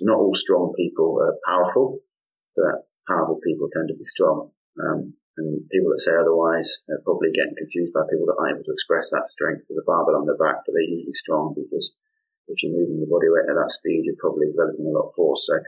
[0.00, 2.00] not all strong people are powerful,
[2.56, 4.50] but powerful people tend to be strong.
[4.80, 8.66] Um, and people that say otherwise are probably getting confused by people that aren't able
[8.70, 11.94] to express that strength with a barbell on their back, but they're usually strong because
[12.46, 15.14] if you're moving your body weight at that speed, you're probably developing a lot of
[15.18, 15.50] force.
[15.50, 15.58] So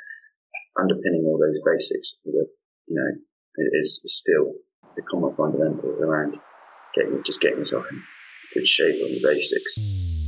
[0.79, 2.47] underpinning all those basics, you
[2.95, 3.11] know,
[3.81, 4.55] is still
[4.95, 6.37] the common fundamentals around
[6.95, 8.03] getting just getting yourself in
[8.55, 10.26] good shape on the basics.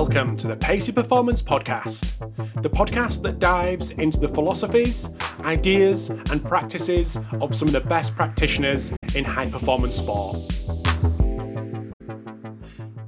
[0.00, 2.20] Welcome to the Pacey Performance Podcast,
[2.62, 8.14] the podcast that dives into the philosophies, ideas, and practices of some of the best
[8.14, 10.36] practitioners in high performance sport.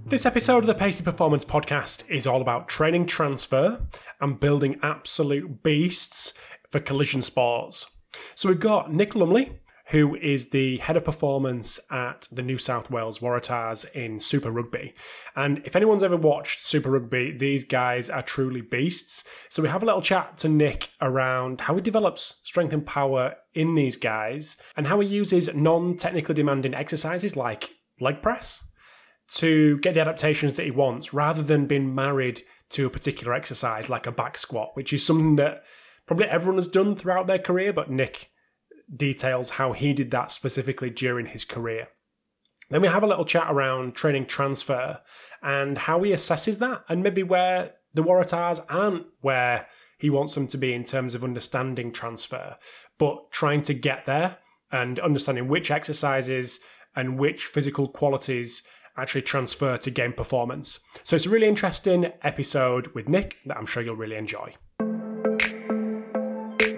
[0.06, 3.86] This episode of the Pacey Performance Podcast is all about training transfer
[4.20, 6.34] and building absolute beasts
[6.70, 7.86] for collision sports.
[8.34, 12.90] So we've got Nick Lumley, who is the head of performance at the New South
[12.92, 14.94] Wales Waratahs in Super Rugby.
[15.34, 19.24] And if anyone's ever watched Super Rugby, these guys are truly beasts.
[19.48, 23.34] So we have a little chat to Nick around how he develops strength and power
[23.54, 28.64] in these guys and how he uses non technically demanding exercises like leg press
[29.30, 33.90] to get the adaptations that he wants rather than being married to a particular exercise
[33.90, 35.64] like a back squat, which is something that
[36.06, 38.30] probably everyone has done throughout their career, but Nick
[38.96, 41.88] details how he did that specifically during his career.
[42.70, 45.00] Then we have a little chat around training transfer
[45.42, 49.66] and how he assesses that, and maybe where the Waratahs aren't where
[49.98, 52.56] he wants them to be in terms of understanding transfer,
[52.98, 54.38] but trying to get there
[54.72, 56.60] and understanding which exercises
[56.96, 58.62] and which physical qualities
[58.96, 60.78] actually transfer to game performance.
[61.02, 64.54] So it's a really interesting episode with Nick that I'm sure you'll really enjoy.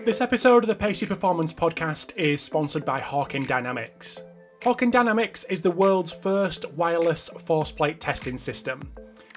[0.05, 4.25] This episode of the Pacey Performance Podcast is sponsored by Hawkin Dynamics.
[4.63, 8.93] Hawkin Dynamics is the world's first wireless force plate testing system.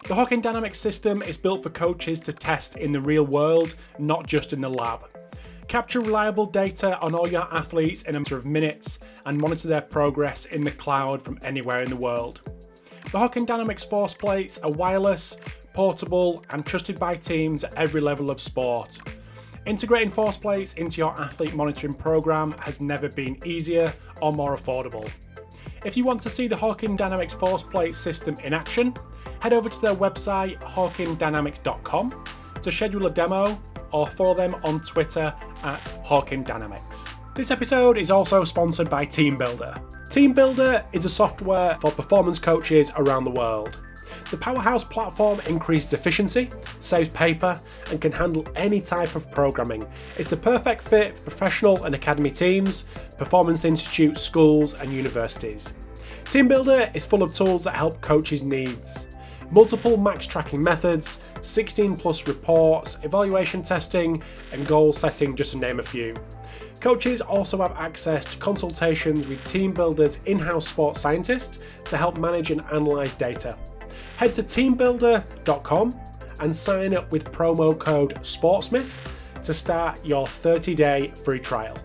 [0.07, 4.25] The Hawkin Dynamics system is built for coaches to test in the real world, not
[4.25, 5.02] just in the lab.
[5.67, 8.97] Capture reliable data on all your athletes in a matter of minutes
[9.28, 12.41] and monitor their progress in the cloud from anywhere in the world.
[13.11, 15.38] The Hawkin Dynamics force plates are wireless,
[15.75, 18.97] portable, and trusted by teams at every level of sport.
[19.66, 25.09] Integrating force plates into your athlete monitoring program has never been easier or more affordable.
[25.84, 28.94] If you want to see the Hawkin Dynamics force plate system in action,
[29.40, 32.26] head over to their website hawkindynamics.com
[32.62, 33.59] to schedule a demo
[33.92, 35.34] or follow them on Twitter
[35.64, 37.06] at Hawkin Dynamics.
[37.34, 39.82] This episode is also sponsored by TeamBuildr.
[40.09, 43.80] TeamBuildr is a software for performance coaches around the world.
[44.31, 46.50] The Powerhouse platform increases efficiency,
[46.80, 47.59] saves paper,
[47.92, 49.86] and can handle any type of programming.
[50.18, 52.84] It's the perfect fit for professional and academy teams,
[53.18, 55.74] performance institutes, schools, and universities.
[56.26, 59.08] TeamBuildr is full of tools that help coaches' needs.
[59.52, 65.80] Multiple max tracking methods, 16 plus reports, evaluation testing, and goal setting, just to name
[65.80, 66.16] a few.
[66.82, 72.52] Coaches also have access to consultations with TeamBuildr's in house sports scientist to help manage
[72.52, 73.58] and analyse data.
[74.17, 76.00] Head to teambuildr.com
[76.41, 81.75] and sign up with promo code SPORTSMITH to start your 30 day free trial.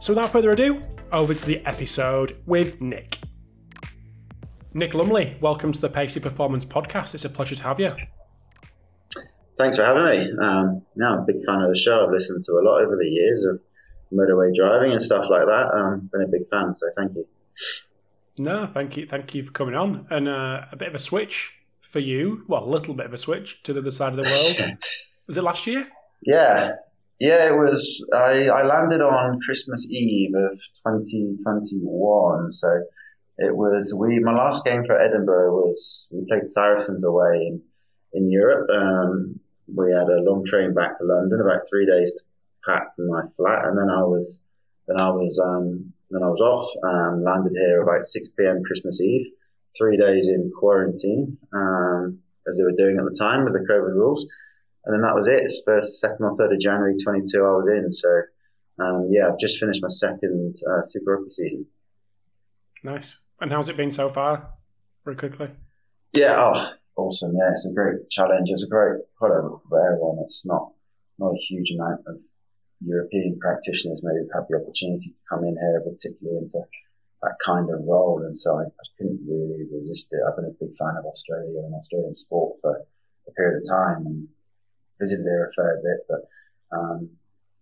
[0.00, 0.80] So, without further ado,
[1.12, 3.18] over to the episode with Nick.
[4.74, 7.14] Nick Lumley, welcome to the Pacey Performance Podcast.
[7.14, 7.94] It's a pleasure to have you.
[9.58, 10.32] Thanks for having me.
[10.42, 12.06] Um, now, I'm a big fan of the show.
[12.06, 13.60] I've listened to a lot over the years of
[14.12, 15.70] motorway driving and stuff like that.
[15.74, 17.26] Um, been a big fan, so thank you.
[18.38, 20.06] No, thank you, thank you for coming on.
[20.10, 22.44] And uh, a bit of a switch for you.
[22.48, 24.78] Well, a little bit of a switch to the other side of the world.
[25.26, 25.86] was it last year?
[26.22, 26.72] Yeah,
[27.18, 27.48] yeah.
[27.48, 28.06] It was.
[28.14, 32.52] I, I landed on Christmas Eve of 2021.
[32.52, 32.68] So
[33.38, 33.94] it was.
[33.94, 37.62] We my last game for Edinburgh was we played Saracens away in
[38.14, 38.68] in Europe.
[38.70, 39.40] Um,
[39.74, 42.22] we had a long train back to London, about three days to
[42.66, 44.38] pack my flat, and then I was
[44.86, 48.62] then I was um, then I was off, um, landed here about 6 p.m.
[48.66, 49.26] Christmas Eve,
[49.76, 52.18] three days in quarantine, um,
[52.48, 54.26] as they were doing at the time with the COVID rules.
[54.84, 55.50] And then that was it.
[55.64, 57.92] First, second or third of January 22, I was in.
[57.92, 58.08] So,
[58.80, 61.66] um, yeah, I've just finished my second uh, Super Rugby season.
[62.84, 63.18] Nice.
[63.40, 64.50] And how's it been so far?
[65.04, 65.50] Very quickly.
[66.12, 67.32] Yeah, oh, awesome.
[67.32, 68.48] Yeah, it's a great challenge.
[68.50, 70.18] It's a great, quite a rare one.
[70.24, 70.72] It's not
[71.18, 72.16] not a huge amount of
[72.84, 76.60] European practitioners maybe have had the opportunity to come in here, particularly into
[77.22, 78.22] that kind of role.
[78.24, 80.20] And so I, I, couldn't really resist it.
[80.26, 82.82] I've been a big fan of Australia and Australian sport for
[83.28, 84.28] a period of time and
[84.98, 86.22] visited there a fair bit, but
[86.76, 87.10] um,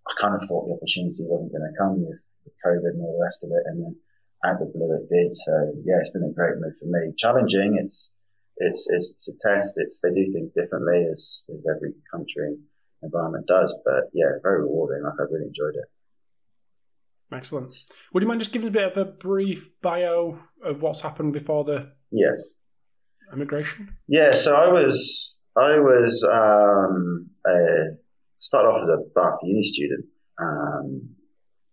[0.09, 3.17] I kind of thought the opportunity wasn't going to come with, with COVID and all
[3.19, 3.65] the rest of it.
[3.67, 3.97] And then
[4.45, 5.37] out the blue it did.
[5.37, 5.53] So
[5.85, 7.13] yeah, it's been a great move for me.
[7.17, 7.77] Challenging.
[7.77, 8.13] It's,
[8.57, 9.73] it's, it's, it's a test.
[9.77, 12.57] It's, they do things differently as, as every country
[13.03, 13.77] environment does.
[13.85, 15.03] But yeah, very rewarding.
[15.05, 15.89] Like I really enjoyed it.
[17.33, 17.73] Excellent.
[18.13, 21.65] Would you mind just giving a bit of a brief bio of what's happened before
[21.65, 22.55] the yes
[23.33, 23.97] immigration?
[24.09, 27.95] Yeah, so I was I was um, uh,
[28.39, 30.07] started off as a Bath uni student
[30.41, 31.11] um,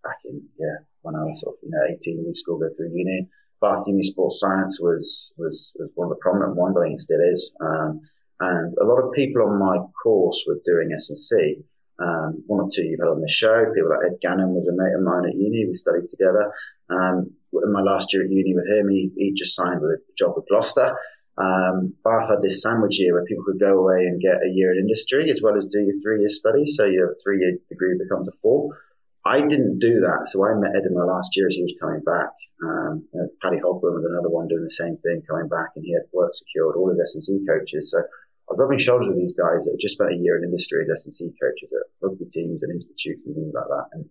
[0.03, 2.91] back in yeah when I was sort of you know eighteen, leave school, go through
[2.93, 3.27] uni.
[3.59, 6.77] Bath Uni Sports Science was, was was one of the prominent ones.
[6.77, 7.51] I think it still is.
[7.59, 8.01] Um,
[8.39, 11.63] and a lot of people on my course were doing S&C.
[11.99, 13.65] Um, one or two you've had on the show.
[13.73, 15.65] People like Ed Gannon was a mate of mine at uni.
[15.65, 16.53] We studied together.
[16.89, 20.01] Um, in my last year at uni with him, he, he just signed with a
[20.17, 20.95] job with Gloucester.
[21.37, 24.73] Um, Bath had this sandwich year where people could go away and get a year
[24.73, 26.65] in industry as well as do your three year study.
[26.65, 28.77] So your three year degree becomes a four.
[29.25, 30.25] I didn't do that.
[30.25, 32.31] So I met Ed in my last year as he was coming back.
[32.63, 35.83] Um, you know, Paddy Hogburn was another one doing the same thing, coming back, and
[35.83, 37.91] he had work secured, all his S&C coaches.
[37.91, 38.01] So
[38.47, 41.03] I was rubbing shoulders with these guys that just spent a year in industry as
[41.03, 43.87] S&C coaches at rugby teams and institutes and things like that.
[43.91, 44.07] And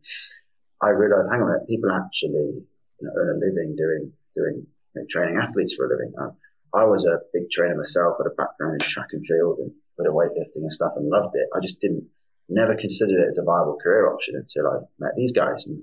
[0.85, 2.61] I realized, hang on a minute, people actually
[3.01, 6.13] you know, earn a living doing doing you know, training athletes for a living.
[6.21, 6.37] Um,
[6.75, 10.13] I was a big trainer myself, with a background in track and field and of
[10.13, 11.49] weightlifting and stuff, and loved it.
[11.57, 12.05] I just didn't
[12.49, 15.83] never considered it as a viable career option until I met these guys, and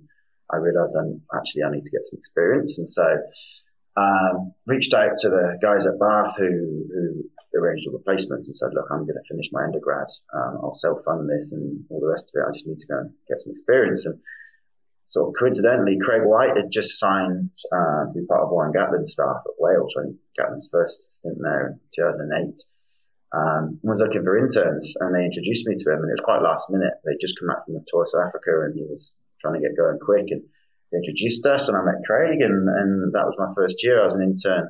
[0.52, 3.04] I realized I'm actually I need to get some experience, and so
[3.98, 7.24] um, reached out to the guys at Bath who who
[7.56, 10.08] arranged all the placements and said, look, I'm going to finish my undergrad.
[10.34, 12.48] Um, I'll self-fund this and all the rest of it.
[12.48, 14.06] I just need to go and get some experience.
[14.06, 14.20] And
[15.06, 19.14] sort of coincidentally, Craig White had just signed uh, to be part of Warren Gatland's
[19.14, 22.58] staff at Wales when Gatland's first stint there in 2008.
[23.34, 26.46] Um, was looking for interns and they introduced me to him and it was quite
[26.46, 26.94] last minute.
[27.04, 29.76] They'd just come back from the tour South Africa and he was trying to get
[29.76, 30.44] going quick and
[30.92, 34.02] they introduced us and I met Craig and, and that was my first year.
[34.02, 34.70] I was an intern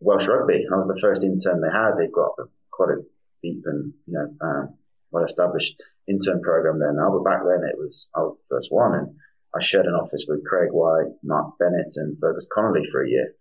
[0.00, 0.64] Welsh Rugby.
[0.70, 1.96] I was the first intern they had.
[1.98, 2.32] They've got
[2.70, 3.02] quite a
[3.42, 4.74] deep and you know um,
[5.10, 7.10] well established intern program there now.
[7.10, 9.16] But back then it was I was the first one, and
[9.54, 13.34] I shared an office with Craig White, Mark Bennett, and Fergus Connolly for a year.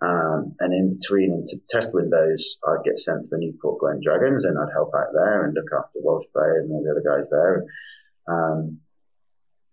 [0.00, 4.44] Um, and in between into test windows, I'd get sent to the Newport Gwent Dragons,
[4.44, 7.30] and I'd help out there and look after Welsh players and all the other guys
[7.30, 7.64] there.
[8.28, 8.80] Um,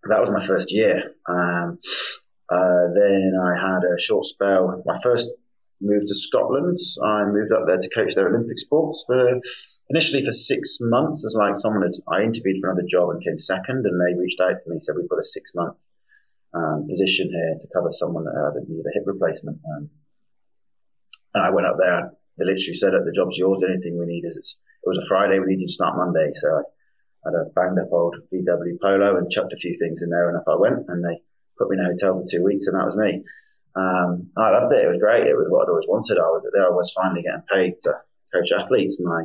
[0.09, 1.13] that was my first year.
[1.27, 1.79] Um,
[2.49, 4.81] uh, then I had a short spell.
[4.85, 5.29] My first
[5.81, 6.77] moved to Scotland.
[7.03, 9.41] I moved up there to coach their Olympic sports for
[9.89, 11.25] initially for six months.
[11.25, 14.39] As like someone had, I interviewed for another job and came second, and they reached
[14.39, 15.75] out to me said we've got a six month
[16.53, 19.59] um, position here to cover someone that had needed a hip replacement.
[19.75, 19.89] Um,
[21.33, 22.11] and I went up there.
[22.37, 23.63] They literally said, "The job's yours.
[23.63, 25.39] Anything we need is." It was a Friday.
[25.39, 26.31] We needed to start Monday.
[26.33, 30.09] So I had a banged up old VW Polo and chucked a few things in
[30.09, 30.89] there, and up I went.
[30.89, 31.21] And they
[31.57, 33.23] put me in a hotel for two weeks, and that was me.
[33.75, 34.83] Um, I loved it.
[34.83, 35.27] It was great.
[35.27, 36.17] It was what I'd always wanted.
[36.17, 36.67] I was there.
[36.67, 37.93] I was finally getting paid to
[38.33, 38.99] coach athletes.
[39.01, 39.23] My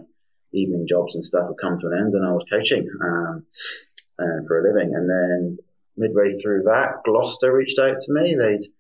[0.52, 3.44] evening jobs and stuff had come to an end, and I was coaching um,
[4.18, 4.94] uh, for a living.
[4.94, 5.58] And then
[5.96, 8.36] midway through that, Gloucester reached out to me.
[8.38, 8.70] They'd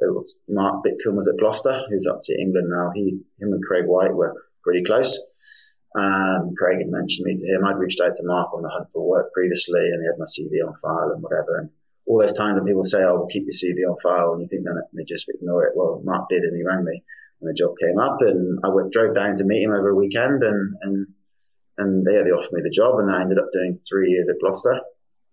[0.00, 2.90] was, Mark Bitcombe was at Gloucester, who's up to England now.
[2.94, 5.20] He, him, and Craig White were pretty close.
[5.96, 7.64] Um, Craig had mentioned me to him.
[7.64, 10.26] I'd reached out to Mark on the hunt for work previously, and he had my
[10.26, 11.58] CV on file and whatever.
[11.60, 11.70] And
[12.06, 14.64] all those times when people say, "Oh, keep your CV on file," and you think
[14.64, 15.76] that they just ignore it.
[15.76, 17.02] Well, Mark did, and he rang me
[17.38, 19.94] when the job came up, and I went, drove down to meet him over a
[19.94, 21.06] weekend, and and
[21.78, 24.40] and yeah, they offered me the job, and I ended up doing three years at
[24.40, 24.80] Gloucester,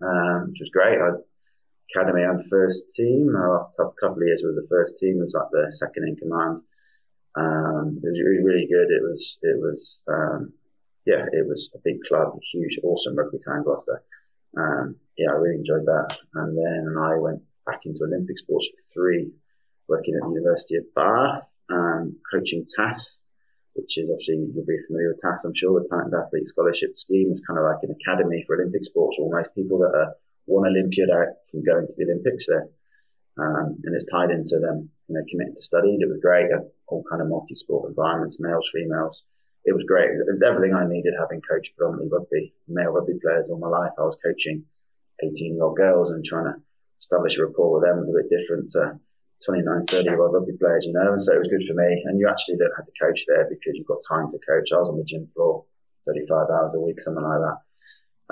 [0.02, 1.00] um, which was great.
[1.00, 1.12] I
[1.94, 3.34] academy and first team.
[3.36, 6.58] After a couple of years with the first team, was like the second in command.
[7.36, 8.90] Um, it was really, really good.
[8.90, 10.54] It was it was um,
[11.06, 14.02] yeah, it was a big club, huge, awesome rugby town, Gloucester.
[14.58, 16.18] Um, yeah, I really enjoyed that.
[16.36, 19.32] And then I went back into Olympic sports for three,
[19.88, 23.22] working at the University of Bath, um, coaching TASS,
[23.74, 27.32] which is obviously you'll be familiar with TASS, I'm sure, the Talent Athlete Scholarship Scheme.
[27.32, 31.10] is kind of like an academy for Olympic sports, almost people that are one Olympiad
[31.10, 32.68] out from going to the Olympics there.
[33.38, 35.98] Um, and it's tied into them, you know, committing to study.
[36.00, 36.52] It was great.
[36.88, 39.26] All kind of multi-sport environments, males, females
[39.66, 40.12] it was great.
[40.12, 43.92] It was everything I needed having coached predominantly rugby, male rugby players all my life.
[43.98, 44.66] I was coaching
[45.24, 46.56] 18 year old girls and trying to
[47.00, 49.00] establish a rapport with them was a bit different to
[49.46, 52.04] 29, 30 year old rugby players, you know, and so it was good for me.
[52.06, 54.72] And you actually don't have to coach there because you've got time to coach.
[54.72, 55.66] I was on the gym floor
[56.06, 57.58] 35 hours a week, something like that.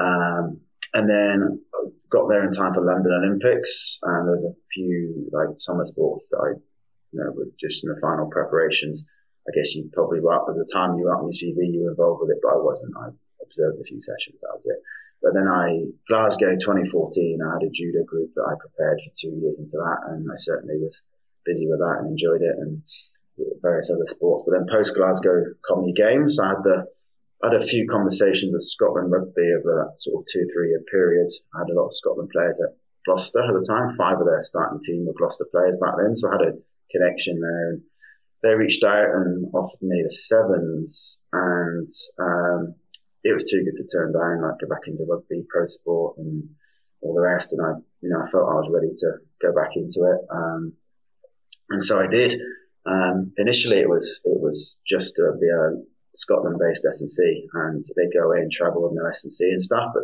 [0.04, 0.60] Um,
[0.94, 1.62] and then
[2.10, 6.30] got there in time for London Olympics, and there was a few like summer sports
[6.30, 6.60] that I,
[7.12, 9.06] you know, were just in the final preparations.
[9.48, 11.92] I guess you probably were at the time you were on your CV, you were
[11.92, 12.94] involved with it, but I wasn't.
[12.98, 13.10] I
[13.42, 14.38] observed a few sessions.
[14.42, 14.82] That was it.
[15.22, 19.34] But then I, Glasgow 2014, I had a judo group that I prepared for two
[19.38, 21.02] years into that, and I certainly was
[21.46, 22.58] busy with that and enjoyed it.
[22.58, 22.82] And
[23.62, 24.44] various other sports.
[24.46, 26.86] But then post Glasgow Comedy Games, I had the
[27.44, 30.84] I had a few conversations with Scotland Rugby over that sort of two three year
[30.92, 31.32] period.
[31.56, 33.98] I had a lot of Scotland players at Gloucester at the time.
[33.98, 36.58] Five of their starting team were Gloucester players back then, so I had a
[36.92, 37.70] connection there.
[37.74, 37.82] And
[38.44, 41.88] they reached out and offered me the sevens, and
[42.20, 42.76] um,
[43.24, 44.42] it was too good to turn down.
[44.42, 46.50] Like go back into rugby, pro sport, and
[47.02, 47.54] all the rest.
[47.54, 50.74] And I, you know, I felt I was ready to go back into it, um,
[51.70, 52.40] and so I did.
[52.86, 55.82] Um, initially, it was it was just to be a
[56.16, 59.92] Scotland-based S&C, and they'd go away and travel with their S&C and stuff.
[59.94, 60.04] But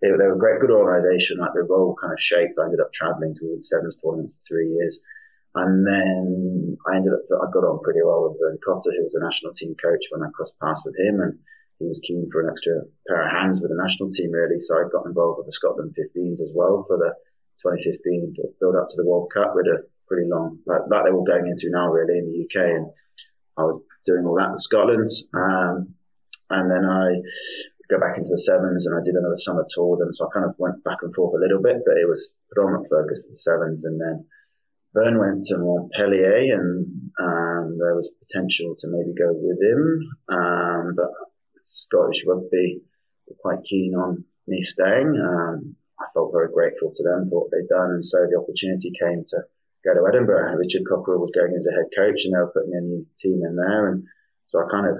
[0.00, 1.38] they, they were a great, good organisation.
[1.38, 2.58] Like the role kind of shaped.
[2.58, 5.00] I ended up travelling to the sevens tournaments for three years.
[5.58, 9.18] And then I ended up, I got on pretty well with Vern Cotter, who was
[9.18, 11.20] a national team coach when I crossed paths with him.
[11.20, 11.38] And
[11.78, 12.74] he was keen for an extra
[13.06, 14.58] pair of hands with the national team, really.
[14.58, 17.14] So I got involved with the Scotland 15s as well for the
[17.62, 21.26] 2015 build up to the World Cup with a pretty long, like that they were
[21.26, 22.78] going into now, really, in the UK.
[22.78, 22.86] And
[23.58, 25.06] I was doing all that with Scotland.
[25.34, 25.94] Um,
[26.50, 27.18] and then I
[27.90, 30.12] go back into the sevens and I did another summer tour with them.
[30.12, 32.88] So I kind of went back and forth a little bit, but it was predominant
[32.90, 33.84] focus for the sevens.
[33.84, 34.24] And then
[34.94, 39.94] Vern went to Montpellier and um, there was potential to maybe go with him.
[40.28, 41.10] Um, but
[41.60, 42.80] Scottish rugby
[43.26, 45.12] were quite keen on me staying.
[45.20, 47.90] Um, I felt very grateful to them for what they'd done.
[47.90, 49.38] And so the opportunity came to
[49.84, 50.56] go to Edinburgh.
[50.56, 53.44] Richard Cockerill was going as a head coach and they were putting a new team
[53.44, 53.88] in there.
[53.92, 54.04] And
[54.46, 54.96] so I kind of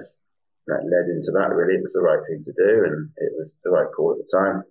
[0.67, 1.75] led into that really.
[1.75, 4.29] It was the right thing to do and it was the right call at the
[4.29, 4.63] time.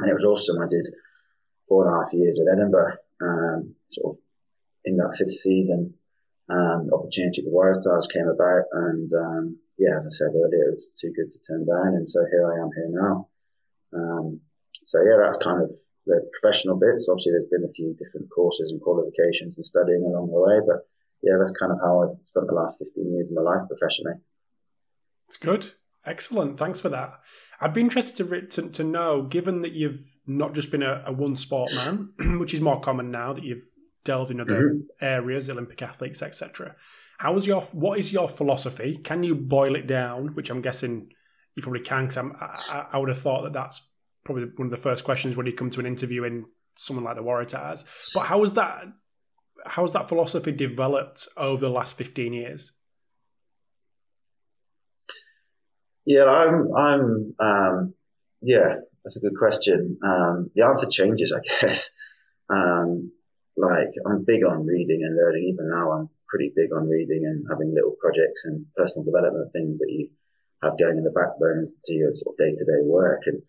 [0.00, 0.62] And it was awesome.
[0.62, 0.86] I did
[1.68, 4.22] four and a half years at Edinburgh, um, sort of
[4.84, 5.94] in that fifth season.
[6.48, 10.76] Um, opportunity at the Waratahs came about and, um, yeah, as I said earlier, it
[10.76, 11.96] was too good to turn down.
[11.96, 13.28] And so here I am here now.
[13.94, 14.40] Um,
[14.84, 15.70] so yeah, that's kind of
[16.06, 17.08] the professional bits.
[17.08, 20.86] Obviously, there's been a few different courses and qualifications and studying along the way, but
[21.22, 24.16] yeah, that's kind of how I've spent the last 15 years of my life professionally.
[25.28, 25.70] It's good.
[26.06, 26.58] Excellent.
[26.58, 27.12] Thanks for that.
[27.60, 31.12] I'd be interested to, to, to know, given that you've not just been a, a
[31.12, 33.66] one sport man, which is more common now that you've
[34.04, 34.80] delved in other mm-hmm.
[35.00, 36.76] areas, Olympic athletes, etc.
[37.18, 38.96] How is your what is your philosophy?
[38.96, 40.34] Can you boil it down?
[40.34, 41.10] Which I'm guessing
[41.56, 42.06] you probably can.
[42.06, 43.80] Because I, I would have thought that that's
[44.24, 46.46] probably one of the first questions when you come to an interview in
[46.76, 48.12] someone like the Waratahs.
[48.14, 48.84] But how has that
[49.66, 52.72] how has that philosophy developed over the last fifteen years?
[56.06, 56.74] Yeah, I'm.
[56.76, 57.34] I'm.
[57.38, 57.94] Um,
[58.42, 59.98] yeah, that's a good question.
[60.04, 61.90] Um, the answer changes, I guess.
[62.50, 63.10] Um,
[63.56, 65.44] like I'm big on reading and learning.
[65.52, 69.78] Even now, I'm pretty big on reading and having little projects and personal development things
[69.78, 70.08] that you
[70.62, 73.22] have going in the backbone to your sort of day to day work.
[73.26, 73.42] And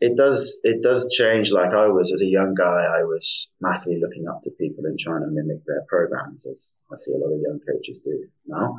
[0.00, 1.50] it does it does change.
[1.50, 4.98] Like I was as a young guy, I was massively looking up to people and
[4.98, 8.78] trying to mimic their programs, as I see a lot of young coaches do now.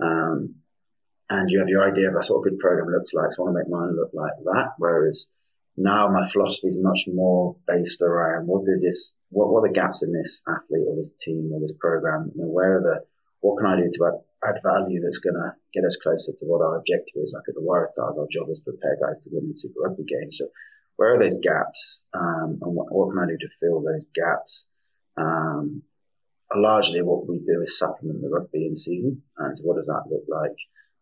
[0.00, 0.56] Um,
[1.30, 3.32] and you have your idea of a good program looks like.
[3.32, 4.72] So I want to make mine look like that.
[4.78, 5.26] Whereas
[5.78, 9.74] now my philosophy is much more based around what is this, what, what are the
[9.74, 12.32] gaps in this athlete or this team or this program?
[12.34, 13.06] You know, where are the,
[13.40, 16.64] what can I do to add, value that's going to get us closer to what
[16.64, 17.32] our objective is?
[17.34, 20.04] Like at the Waratahs, our job is to prepare guys to win the Super Rugby
[20.04, 20.32] game.
[20.32, 20.48] So
[20.96, 22.04] where are those gaps?
[22.12, 24.66] Um, and what, what, can I do to fill those gaps?
[25.16, 25.82] Um,
[26.54, 29.22] largely what we do is supplement the rugby in season.
[29.38, 30.58] And what does that look like?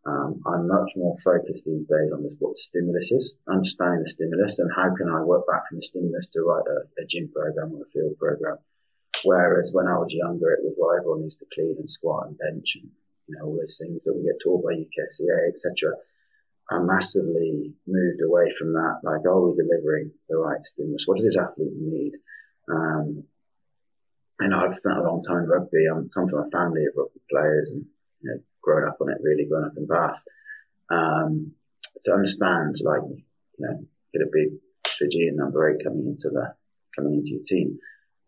[0.06, 4.08] Um, I'm much more focused these days on this, what the stimulus is, understanding the
[4.08, 7.28] stimulus and how can I work back from the stimulus to write a, a gym
[7.34, 8.58] program or a field program.
[9.24, 12.38] Whereas when I was younger, it was well, everyone needs to clean and squat and
[12.38, 12.90] bench and
[13.26, 15.98] you know all those things that we get taught by UKSCA, etc.
[16.70, 19.00] I massively moved away from that.
[19.02, 21.04] Like, are we delivering the right stimulus?
[21.06, 22.12] What does this athlete need?
[22.70, 23.24] Um,
[24.38, 25.86] and I've spent a long time in rugby.
[25.90, 27.86] I'm come from a family of rugby players, and
[28.20, 30.20] you know, grown up on it, really grown up in Bath.
[30.90, 31.54] Um,
[32.02, 33.76] to understand, like, you know,
[34.12, 34.58] get a big
[34.98, 36.54] Fijian number eight coming into the
[36.94, 37.78] coming into your team.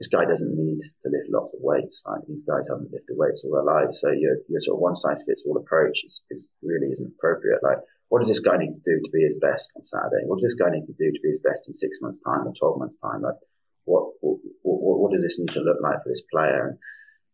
[0.00, 2.02] This guy doesn't need to lift lots of weights.
[2.06, 4.96] Like these guys haven't lifted weights all their lives, so your your sort of one
[4.96, 7.60] size fits all approach is, is really isn't appropriate.
[7.62, 7.78] Like,
[8.08, 10.22] what does this guy need to do to be his best on Saturday?
[10.26, 12.46] What does this guy need to do to be his best in six months' time
[12.46, 13.22] or twelve months' time?
[13.22, 13.40] Like,
[13.84, 16.78] what what, what, what does this need to look like for this player?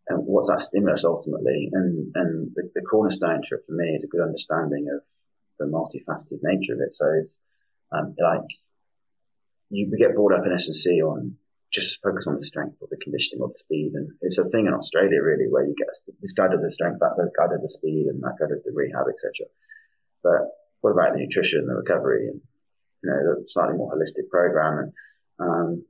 [0.09, 1.71] And and what's that stimulus ultimately?
[1.73, 5.03] And and the, the cornerstone it for me is a good understanding of
[5.59, 6.93] the multifaceted nature of it.
[6.93, 7.39] So it's
[7.93, 8.49] um, like
[9.71, 11.37] you get brought up in S&C on
[11.73, 13.93] just focus on the strength or the conditioning or the speed.
[13.95, 15.89] And it's a thing in Australia really where you get
[16.21, 18.73] this guy does the strength, that guy does the speed, and that guy does the
[18.73, 19.47] rehab, etc.
[20.23, 22.41] But what about the nutrition, the recovery, and
[23.03, 24.93] you know the slightly more holistic program
[25.39, 25.85] and um,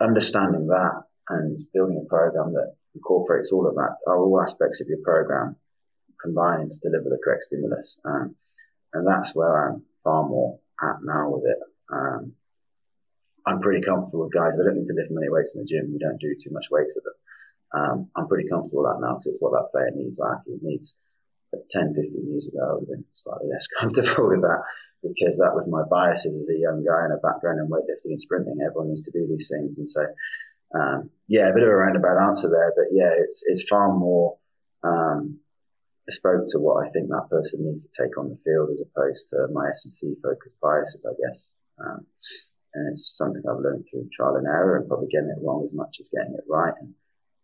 [0.00, 5.02] understanding that and building a program that incorporates all of that, all aspects of your
[5.02, 5.56] program
[6.20, 7.98] combined to deliver the correct stimulus.
[8.04, 8.36] Um,
[8.92, 11.58] and that's where I'm far more at now with it.
[11.92, 12.32] Um,
[13.44, 14.54] I'm pretty comfortable with guys.
[14.54, 15.90] I don't need to lift many weights in the gym.
[15.92, 17.18] We don't do too much weights with them.
[17.74, 20.62] Um, I'm pretty comfortable with that now because it's what that player needs, that athlete
[20.62, 20.94] needs.
[21.50, 24.62] But 10, 15 years ago, I would have been slightly less comfortable with that
[25.02, 28.22] because that was my biases as a young guy and a background in weightlifting and
[28.22, 28.62] sprinting.
[28.62, 29.76] Everyone needs to do these things.
[29.78, 30.06] And so,
[30.74, 34.36] um, yeah, a bit of a roundabout answer there, but yeah, it's, it's far more,
[34.82, 35.38] um,
[36.10, 39.28] spoke to what I think that person needs to take on the field as opposed
[39.28, 41.48] to my S&C focused biases, I guess.
[41.78, 42.06] Um,
[42.74, 45.74] and it's something I've learned through trial and error and probably getting it wrong as
[45.74, 46.94] much as getting it right and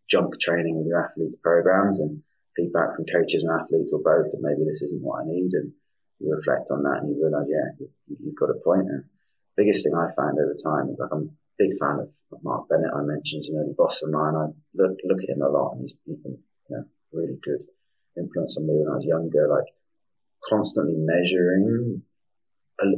[0.08, 2.22] junk training with your athletes programs and
[2.56, 5.52] feedback from coaches and athletes or both that maybe this isn't what I need.
[5.52, 5.72] And
[6.18, 8.88] you reflect on that and you realize, yeah, you, have got a point.
[8.88, 9.04] And
[9.56, 12.10] biggest thing I found over time is like I'm big fan of,
[12.42, 12.92] Mark Bennett.
[12.94, 14.36] I mentioned, you know, the boss of mine.
[14.36, 16.38] I look, look at him a lot and he's been,
[16.68, 17.64] you know, really good
[18.18, 19.72] influence on me when I was younger, like
[20.44, 22.02] constantly measuring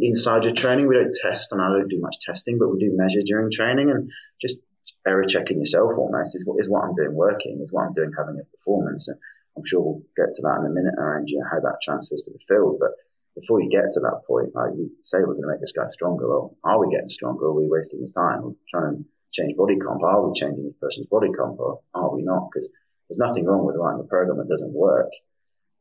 [0.03, 0.89] inside your training.
[0.89, 3.91] We don't test and I don't do much testing, but we do measure during training
[3.91, 4.59] and just
[5.07, 8.11] error checking yourself almost is what, is what I'm doing working, is what I'm doing
[8.17, 9.09] having a performance.
[9.09, 9.19] And
[9.57, 12.23] I'm sure we'll get to that in a minute around you know, how that transfers
[12.23, 12.79] to the field.
[12.81, 12.93] But
[13.41, 15.89] before you get to that point, like we say we're going to make this guy
[15.93, 16.29] stronger.
[16.29, 17.47] Well, are we getting stronger?
[17.47, 18.43] Are we wasting his time?
[18.43, 20.03] We're trying to change body comp.
[20.03, 22.49] Are we changing this person's body comp or are we not?
[22.53, 22.69] Because
[23.09, 25.11] there's nothing wrong with writing a program that doesn't work,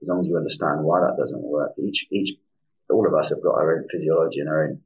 [0.02, 1.72] as long as you understand why that doesn't work.
[1.78, 2.38] Each, each,
[2.90, 4.82] all of us have got our own physiology and our own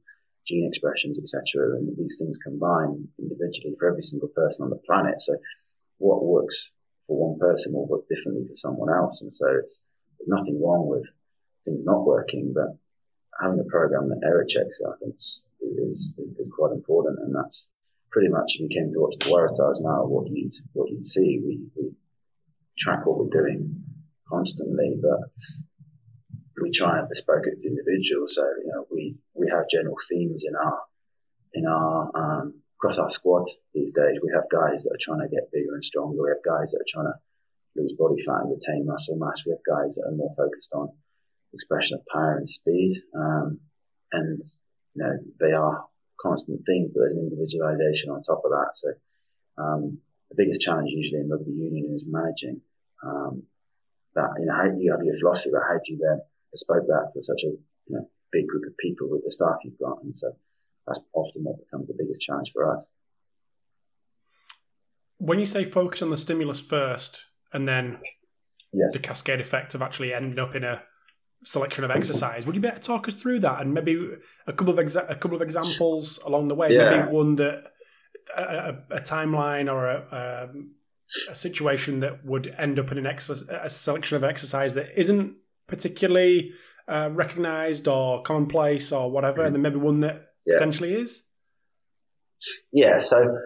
[0.46, 1.78] gene expressions, etc.
[1.78, 5.22] And these things combine individually for every single person on the planet.
[5.22, 5.36] So
[5.98, 6.70] what works
[7.06, 9.22] for one person will work differently for someone else.
[9.22, 9.80] And so there's
[10.26, 11.10] nothing wrong with
[11.64, 12.76] things not working, but
[13.40, 17.18] having a program that error checks, I think is, is, is quite important.
[17.20, 17.68] And that's
[18.10, 21.40] pretty much if you came to watch the Waratahs now, what you'd, what you'd see,
[21.44, 21.90] we, we
[22.78, 23.82] track what we're doing
[24.28, 25.20] constantly, but
[26.62, 28.36] we try and bespoke it to individuals.
[28.36, 30.78] So, you know, we, we have general themes in our,
[31.54, 34.18] in our, um, across our squad these days.
[34.22, 36.22] We have guys that are trying to get bigger and stronger.
[36.22, 37.18] We have guys that are trying to
[37.76, 39.42] lose body fat and retain muscle mass.
[39.44, 40.90] We have guys that are more focused on
[41.54, 43.02] expression of power and speed.
[43.16, 43.60] Um,
[44.12, 44.40] and,
[44.94, 45.84] you know, they are
[46.20, 48.70] constant themes, but there's an individualization on top of that.
[48.74, 48.88] So,
[49.58, 49.98] um,
[50.30, 52.60] the biggest challenge usually in rugby union is managing
[53.04, 53.44] um,
[54.14, 54.30] that.
[54.38, 57.22] You know, how you have your philosophy but how do you then bespoke that for
[57.22, 60.32] such a you know, big group of people with the staff you've got, and so
[60.86, 62.88] that's often what becomes the biggest challenge for us.
[65.18, 67.98] When you say focus on the stimulus first, and then
[68.72, 68.92] yes.
[68.92, 70.82] the cascade effect of actually ending up in a
[71.44, 72.46] selection of exercise.
[72.46, 74.10] Would you better talk us through that and maybe
[74.46, 76.72] a couple of exa- a couple of examples along the way?
[76.72, 76.90] Yeah.
[76.90, 77.72] Maybe one that
[78.36, 80.72] a, a timeline or a, um,
[81.30, 85.36] a, situation that would end up in an ex- a selection of exercise that isn't
[85.66, 86.52] particularly
[86.88, 89.46] uh, recognized or commonplace or whatever, mm-hmm.
[89.46, 90.54] and then maybe one that yeah.
[90.54, 91.24] potentially is.
[92.72, 92.98] Yeah.
[92.98, 93.38] So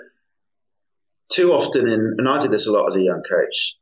[1.31, 3.77] too often, in, and I did this a lot as a young coach.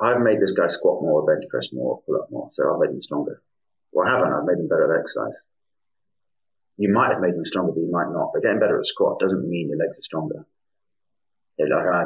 [0.00, 2.94] I've made this guy squat more, bench press more, pull up more, so I've made
[2.94, 3.42] him stronger.
[3.92, 4.32] Well, I haven't.
[4.32, 5.44] I've made them better at exercise
[6.78, 8.30] you might have made them stronger, but you might not.
[8.32, 10.46] But getting better at squat doesn't mean your legs are stronger.
[11.58, 12.02] Yeah, like I,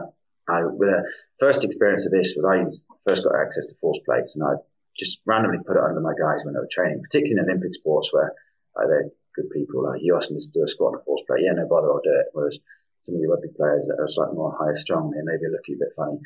[0.49, 1.05] I, with a
[1.39, 2.65] first experience of this was I
[3.05, 4.57] first got access to force plates and I
[4.97, 8.13] just randomly put it under my guys when they were training, particularly in Olympic sports
[8.13, 8.33] where
[8.75, 9.85] like, they're good people.
[9.85, 11.93] Like you ask them to do a squat and a force plate, yeah, no bother,
[11.93, 12.33] I'll do it.
[12.33, 12.59] Whereas
[13.05, 15.77] some of your rugby players that are slightly more higher strung, they maybe look a
[15.77, 16.17] bit funny.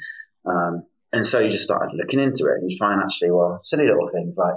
[0.47, 3.91] Um, and so you just started looking into it and you find actually, well, silly
[3.91, 4.55] little things like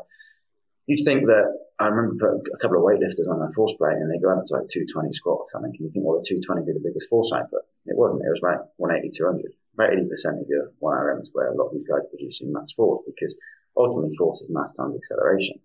[0.90, 1.46] you'd think that
[1.78, 4.58] I remember a couple of weightlifters on a force plate and they go up to
[4.58, 5.70] like 220 squat or something.
[5.70, 7.62] And you think, well, the 220 would be the biggest force output.
[7.86, 8.26] It wasn't.
[8.26, 9.54] It was about 180, 200.
[9.78, 12.74] About 80% of your 1RM is where a lot of these guys are producing max
[12.74, 13.38] force because
[13.78, 15.62] ultimately force is mass times acceleration.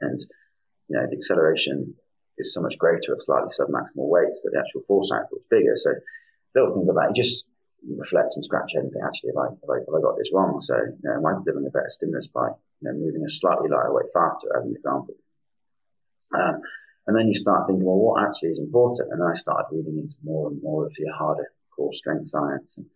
[0.00, 0.22] And,
[0.88, 1.98] you know, the acceleration
[2.38, 5.74] is so much greater at slightly submaximal weights that the actual force output is bigger.
[5.74, 5.90] So
[6.54, 7.50] little things about it, just
[7.82, 10.62] reflect and scratch and think, actually, have I, have I, have I got this wrong?
[10.62, 13.70] So, you know, am I delivering a better stimulus by, you know, moving a slightly
[13.70, 15.14] lighter weight faster as an example?
[16.34, 16.60] Um,
[17.06, 19.10] and then you start thinking, well, what actually is important?
[19.10, 22.74] And then I started reading into more and more of your harder core strength science.
[22.76, 22.86] And,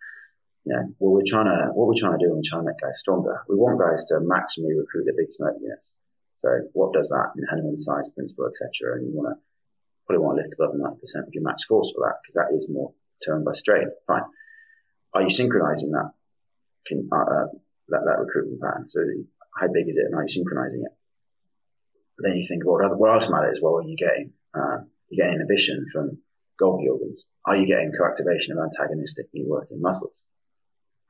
[0.65, 2.83] you know, well, we're trying to, what we're trying to do we're trying to make
[2.83, 5.95] guys stronger, we want guys to maximally recruit their biggest motor units.
[6.35, 8.99] So what does that in Henneman size principle, etc.
[8.99, 9.43] And you want to
[10.07, 12.71] probably want to lift above 90% of your max force for that because that is
[12.71, 12.93] more
[13.25, 13.91] turned by strain.
[14.07, 14.27] Fine
[15.17, 16.13] are you synchronizing that,
[16.87, 17.47] can, uh, uh,
[17.89, 18.85] that, that recruitment pattern?
[18.89, 19.01] So
[19.57, 20.93] how big is it and are you synchronizing it?
[22.17, 23.61] But Then you think, well, what else matters?
[23.63, 26.19] Well, are you getting, uh, you getting inhibition from
[26.61, 27.27] Golgi organs?
[27.45, 30.25] Are you getting co-activation of antagonistic working muscles?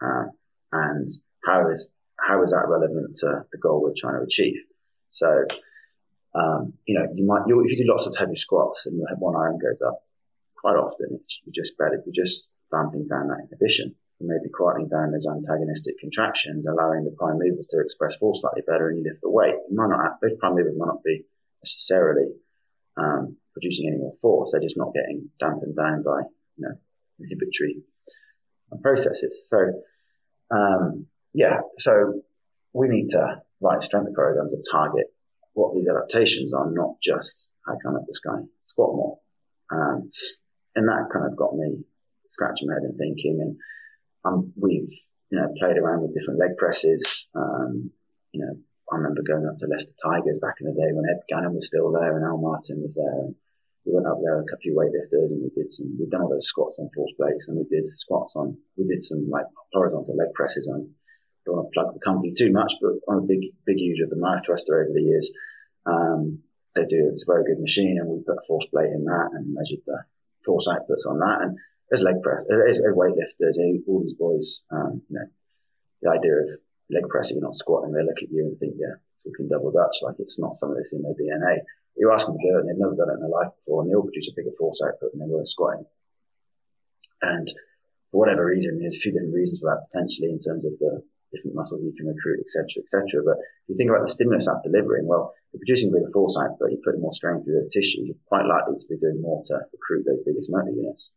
[0.02, 0.26] Uh,
[0.72, 1.06] and
[1.44, 4.56] how is how is that relevant to the goal we're trying to achieve?
[5.10, 5.44] So,
[6.34, 9.60] um, you know, you might if you do lots of heavy squats and your 1RM
[9.60, 10.02] goes up,
[10.56, 13.94] quite often it's you just better you're just damping down that inhibition.
[14.18, 18.40] You may be quieting down those antagonistic contractions, allowing the prime movers to express force
[18.40, 19.56] slightly better, and you lift the weight.
[19.68, 21.24] You might not those prime movers might not be
[21.62, 22.32] necessarily
[22.96, 26.22] um, producing any more force; they're just not getting dampened down by
[26.56, 26.74] you know
[27.20, 27.82] inhibitory
[28.80, 29.46] processes.
[29.48, 29.58] So,
[30.50, 32.22] um, yeah, so
[32.72, 35.06] we need to write strength programs to target
[35.52, 39.18] what these adaptations are, not just how can I make this guy squat more.
[39.70, 40.10] Um,
[40.74, 41.84] and that kind of got me
[42.28, 43.38] scratching my head and thinking.
[43.40, 43.56] And
[44.26, 44.90] um, we've
[45.30, 47.28] you know played around with different leg presses.
[47.34, 47.90] Um,
[48.32, 48.52] you know,
[48.92, 51.66] I remember going up to Leicester Tigers back in the day when Ed Gannon was
[51.66, 53.32] still there and Al Martin was there.
[53.86, 55.94] We went up there, a couple of weightlifters, and we did some.
[55.98, 58.58] We've done all those squats on force plates, and we did squats on.
[58.76, 60.90] We did some like horizontal leg presses on.
[61.46, 64.10] Don't want to plug the company too much, but I'm a big, big user of
[64.10, 65.30] the Myothruster over the years.
[65.86, 66.40] Um,
[66.74, 69.30] they do it's a very good machine, and we put a force plate in that
[69.34, 70.02] and measured the
[70.44, 71.38] force outputs on that.
[71.42, 71.58] And
[71.90, 74.62] there's leg press, there's, weightlifters, all these boys.
[74.70, 75.26] Um, you know,
[76.02, 76.50] the idea of
[76.90, 80.02] leg pressing, you're not squatting, they look at you and think, yeah, talking double Dutch,
[80.02, 81.62] like it's not some of this in their DNA
[81.96, 83.82] you ask them to do it and they've never done it in their life before
[83.82, 85.84] and they all produce a bigger force output than they were squatting.
[87.24, 87.48] And
[88.12, 91.00] for whatever reason, there's a few different reasons for that potentially in terms of the
[91.32, 93.24] different muscles you can recruit, etc., etc.
[93.24, 96.70] But if you think about the stimulus that's delivering, well, you're producing bigger force output,
[96.70, 99.64] you're putting more strain through the tissue, you're quite likely to be doing more to
[99.72, 101.10] recruit those biggest motor units.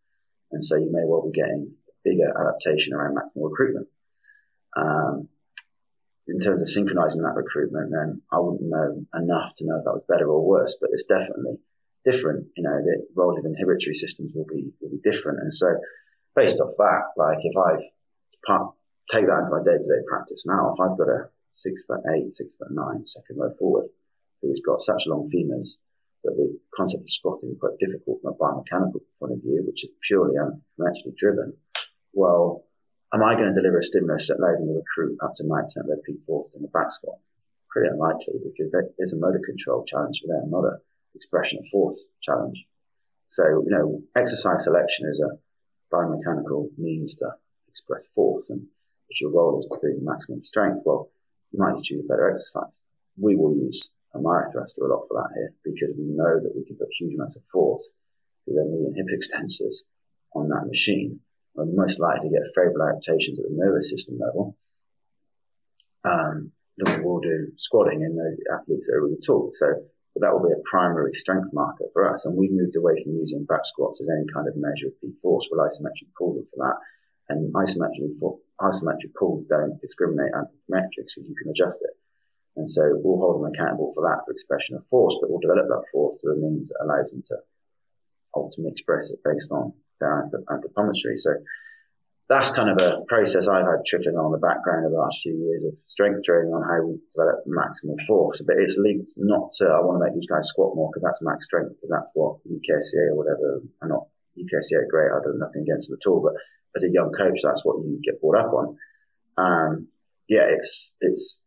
[0.51, 3.87] And so you may well be getting bigger adaptation around maximal recruitment.
[4.75, 5.29] Um,
[6.27, 9.97] in terms of synchronizing that recruitment, then I wouldn't know enough to know if that
[9.97, 11.57] was better or worse, but it's definitely
[12.05, 12.47] different.
[12.55, 15.39] You know, the role of inhibitory systems will be, will be different.
[15.41, 15.67] And so
[16.35, 17.81] based off that, like if I
[19.09, 22.01] take that into my day to day practice now, if I've got a six foot
[22.15, 23.89] eight, six foot nine second row forward
[24.41, 25.77] who's got such long femurs
[26.23, 29.83] that the concept of squatting is quite difficult from a biomechanical point of view, which
[29.83, 31.53] is purely anthropometrically driven.
[32.13, 32.65] Well,
[33.11, 35.87] Am I going to deliver a stimulus that them to recruit up to 90% of
[35.87, 37.17] their peak force in the back squat?
[37.69, 40.77] Pretty unlikely because there's a motor control challenge for them, not an
[41.15, 42.65] expression of force challenge.
[43.27, 45.37] So, you know, exercise selection is a
[45.93, 47.31] biomechanical means to
[47.67, 48.51] express force.
[48.51, 48.67] And
[49.09, 51.09] if your goal is to do maximum strength, well,
[51.51, 52.79] you might choose a better exercise.
[53.17, 56.65] We will use a myothruster a lot for that here because we know that we
[56.65, 57.93] can put huge amounts of force
[58.43, 59.85] through their knee and hip extensors
[60.33, 61.19] on that machine
[61.53, 64.57] We're most likely to get favorable adaptations at the nervous system level
[66.03, 69.51] um, than we will do squatting in those athletes that are really tall.
[69.53, 69.67] So
[70.15, 72.25] that will be a primary strength marker for us.
[72.25, 75.15] And we've moved away from using back squats as any kind of measure of peak
[75.21, 76.77] force with isometric pulling for that.
[77.29, 78.17] And isometric,
[78.59, 81.95] isometric pulls don't discriminate anthropometrics because you can adjust it.
[82.59, 85.67] And so we'll hold them accountable for that for expression of force, but we'll develop
[85.69, 87.37] that force through a means that allows them to
[88.35, 91.15] ultimately express it based on their anthropometry.
[91.15, 91.31] So
[92.27, 95.33] that's kind of a process I've had trickling on the background of the last few
[95.33, 98.43] years of strength training on how we develop maximum force.
[98.45, 101.23] But it's linked not to, I want to make these guys squat more because that's
[101.23, 104.05] max strength, because that's what UKSCA or whatever, I'm not
[104.37, 106.21] UKSCA great, I do nothing against them at all.
[106.21, 106.37] But
[106.75, 108.77] as a young coach, that's what you get brought up on.
[109.39, 109.87] Um,
[110.27, 111.43] yeah, it's, it's,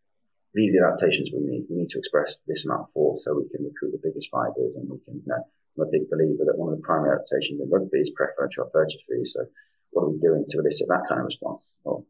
[0.55, 1.67] these adaptations we need.
[1.69, 4.77] We need to express this amount of force so we can recruit the biggest fibers
[4.77, 7.61] and we can, you know, I'm a big believer that one of the primary adaptations
[7.61, 9.25] in rugby is preferential hypertrophy.
[9.25, 9.49] So
[9.91, 11.75] what are we doing to elicit that kind of response?
[11.85, 12.05] Well,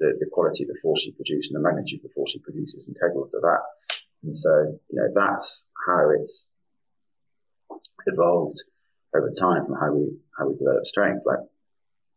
[0.00, 2.40] the, the quality of the force you produce and the magnitude of the force you
[2.40, 3.62] produce is integral to that.
[4.24, 6.52] And so, you know, that's how it's
[8.06, 8.62] evolved
[9.16, 11.22] over time from how we, how we develop strength.
[11.24, 11.44] Like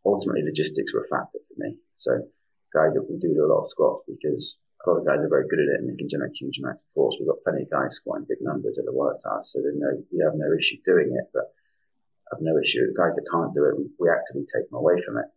[0.04, 1.76] ultimately logistics were a factor for me.
[1.96, 2.28] So
[2.74, 5.48] guys that we do a lot of squats because a lot of guys are very
[5.48, 7.16] good at it and they can generate huge amounts of force.
[7.18, 10.22] We've got plenty of guys squatting big numbers at the Waratahs, so there's no, we
[10.22, 11.50] have no issue doing it, but
[12.30, 12.86] I have no issue.
[12.86, 15.28] The guys that can't do it, we, actively take them away from it.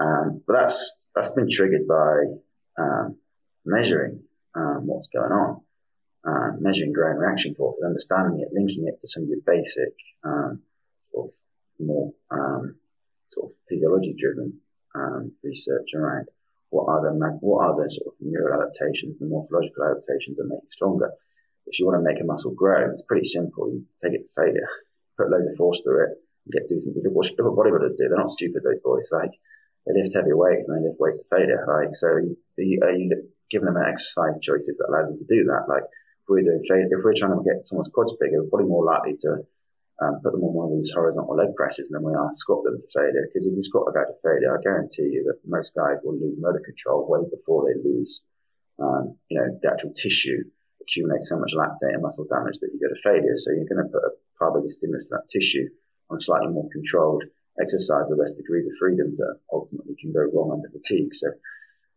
[0.00, 2.34] Um, but that's, that's been triggered by,
[2.78, 3.16] um,
[3.64, 4.22] measuring,
[4.56, 5.60] um, what's going on,
[6.26, 9.94] uh, measuring ground reaction force, and understanding it, linking it to some of your basic,
[10.24, 10.60] um,
[11.12, 12.74] sort of more, um,
[13.28, 14.58] sort of physiology driven,
[14.96, 16.28] um, research around
[16.74, 20.58] what are the what are the sort of neural adaptations, the morphological adaptations that make
[20.66, 21.14] you stronger?
[21.70, 23.70] If you want to make a muscle grow, it's pretty simple.
[23.70, 24.68] You take it to failure,
[25.16, 26.98] put loads of force through it, and get decent.
[26.98, 28.10] Look what bodybuilders do.
[28.10, 28.66] They're not stupid.
[28.66, 29.30] Those boys, like
[29.86, 31.62] they lift heavy weights and they lift weights to failure.
[31.62, 33.06] Like so, are you, are you
[33.54, 35.70] giving them exercise choices that allow them to do that?
[35.70, 38.84] Like if we're doing if we're trying to get someone's quads bigger, we're probably more
[38.84, 39.46] likely to
[40.04, 42.64] um, put them on one of these horizontal leg presses and then we are squat
[42.64, 43.24] them to failure.
[43.32, 46.20] Because if you squat a guy to failure, I guarantee you that most guys will
[46.20, 48.20] lose motor control way before they lose,
[48.78, 50.44] um, you know, the actual tissue
[50.84, 53.32] accumulates so much lactate and muscle damage that you go to failure.
[53.40, 54.12] So you're going to put a
[54.52, 55.68] bigger stimulus to that tissue
[56.10, 57.24] on slightly more controlled
[57.60, 61.14] exercise with less degrees of freedom that ultimately can go wrong under fatigue.
[61.14, 61.28] So,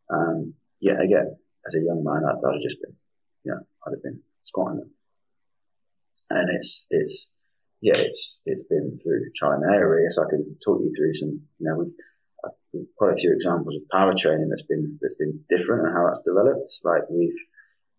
[0.10, 2.96] um, yeah, again, as a young man, I'd, I'd have just been,
[3.44, 4.92] yeah, I'd have been squatting them.
[6.30, 7.32] And it's, it's,
[7.82, 10.02] yeah, it's it's been through trial and error.
[10.02, 11.94] I can talk you through some, you know, we've,
[12.74, 16.08] we've quite a few examples of power training that's been that's been different and how
[16.08, 16.70] that's developed.
[16.84, 17.38] Like we've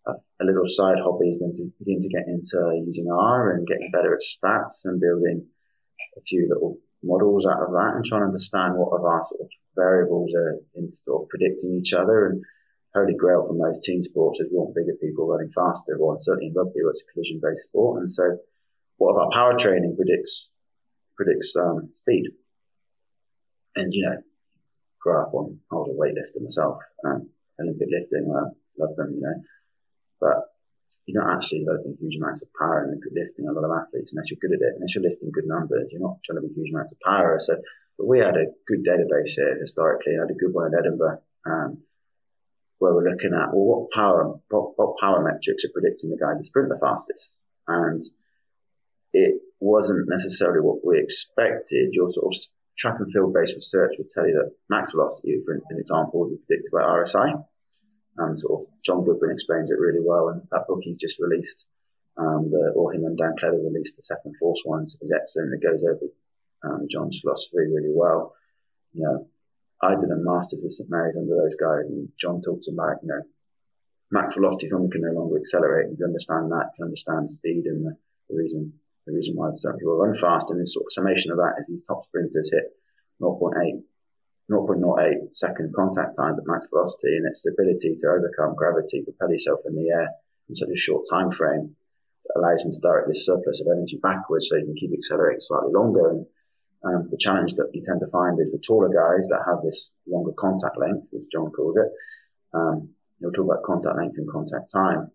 [0.07, 3.91] a, little side hobby is going to begin to get into using R and getting
[3.91, 5.45] better at stats and building
[6.17, 9.41] a few little models out of that and trying to understand what of our sort
[9.41, 12.43] of variables are in sort of predicting each other and
[12.93, 16.47] holy grail for most team sports is we want bigger people running faster or certainly
[16.47, 18.23] in rugby it's a collision based sport and so
[18.99, 20.51] what about power training predicts
[21.19, 22.31] predicts um, speed.
[23.75, 24.23] And you know,
[25.01, 29.21] grew up on I was a weightlifter myself, um, Olympic lifting, I love them, you
[29.21, 29.35] know,
[30.19, 30.47] but
[31.05, 33.47] you're not actually developing huge amounts of power in Olympic lifting.
[33.47, 36.01] A lot of athletes, unless you're good at it, unless you're lifting good numbers, you're
[36.01, 37.35] not trying to be huge amounts of power.
[37.39, 37.55] So,
[37.97, 40.15] but we had a good database here historically.
[40.15, 41.19] I had a good one in Edinburgh.
[41.45, 41.83] Um,
[42.79, 46.31] where we're looking at well, what power, what, what power metrics are predicting the guy
[46.37, 47.99] to sprint the fastest, and
[49.13, 51.89] it wasn't necessarily what we expected.
[51.91, 52.39] Your sort of
[52.77, 56.31] track and field based research would tell you that max velocity, for an example, would
[56.31, 57.43] be predicted by RSI.
[58.17, 61.67] And sort of Jon Goodwin explains it really well, and that book he's just released,
[62.17, 65.55] um, the, or him and Dan Cleather released the second force ones is excellent.
[65.55, 66.07] It goes over
[66.63, 68.35] um, Jon's philosophy really well.
[68.91, 69.27] You know,
[69.81, 73.07] I did a master's with St Mary's under those guys, and Jon talks about you
[73.07, 73.23] know
[74.11, 75.87] max velocity is when we can no longer accelerate.
[75.97, 77.95] You understand that, you can understand speed and the,
[78.29, 78.73] the reason
[79.09, 81.65] the reason why some people run fast, and the sort of summation of that is
[81.67, 82.77] these top sprinters hit
[83.21, 83.81] 0.8,
[84.51, 89.33] 0.08 second contact time at max velocity, and its the ability to overcome gravity, propel
[89.33, 90.07] yourself in the air
[90.47, 91.75] in such a short time frame
[92.25, 95.41] that allows them to direct this surplus of energy backwards so you can keep accelerating
[95.41, 96.09] slightly longer.
[96.13, 96.25] And
[96.85, 99.91] um, the challenge that you tend to find is the taller guys that have this
[100.05, 101.89] longer contact length, as Jon called it.
[102.53, 105.09] Um, he'll talk about contact length and contact time.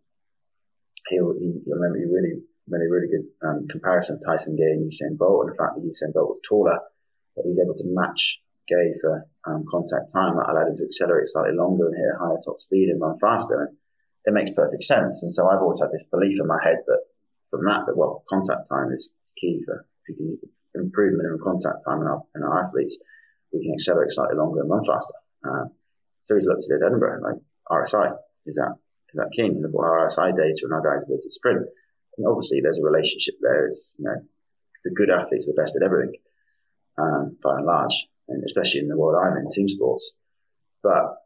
[1.09, 4.73] He'll, he, will remember he really made a really good um, comparison of Tyson Gay
[4.73, 6.79] and Usain Bolt, and the fact that Usain Bolt was taller,
[7.37, 10.89] that he was able to match Gay for um, contact time that allowed him to
[10.89, 13.69] accelerate slightly longer and hit a higher top speed and run faster.
[13.69, 13.77] And
[14.25, 15.23] it makes perfect sense.
[15.23, 17.05] And so I've always had this belief in my head that
[17.51, 20.39] from that, that well, contact time is key for if you
[20.75, 22.99] can in contact time in our, in our athletes,
[23.53, 25.15] we can accelerate slightly longer and run faster.
[25.45, 25.65] Uh,
[26.23, 28.75] so we looked at it Edinburgh, like RSI, is that,
[29.13, 29.53] is that key?
[29.53, 31.67] Look at RSI data and our guys' ability to sprint.
[32.17, 33.67] And obviously, there's a relationship there.
[33.67, 34.23] It's you know
[34.85, 36.15] the good athletes are the best at everything,
[36.99, 40.13] um, by and large, and especially in the world I'm in, team sports.
[40.83, 41.17] But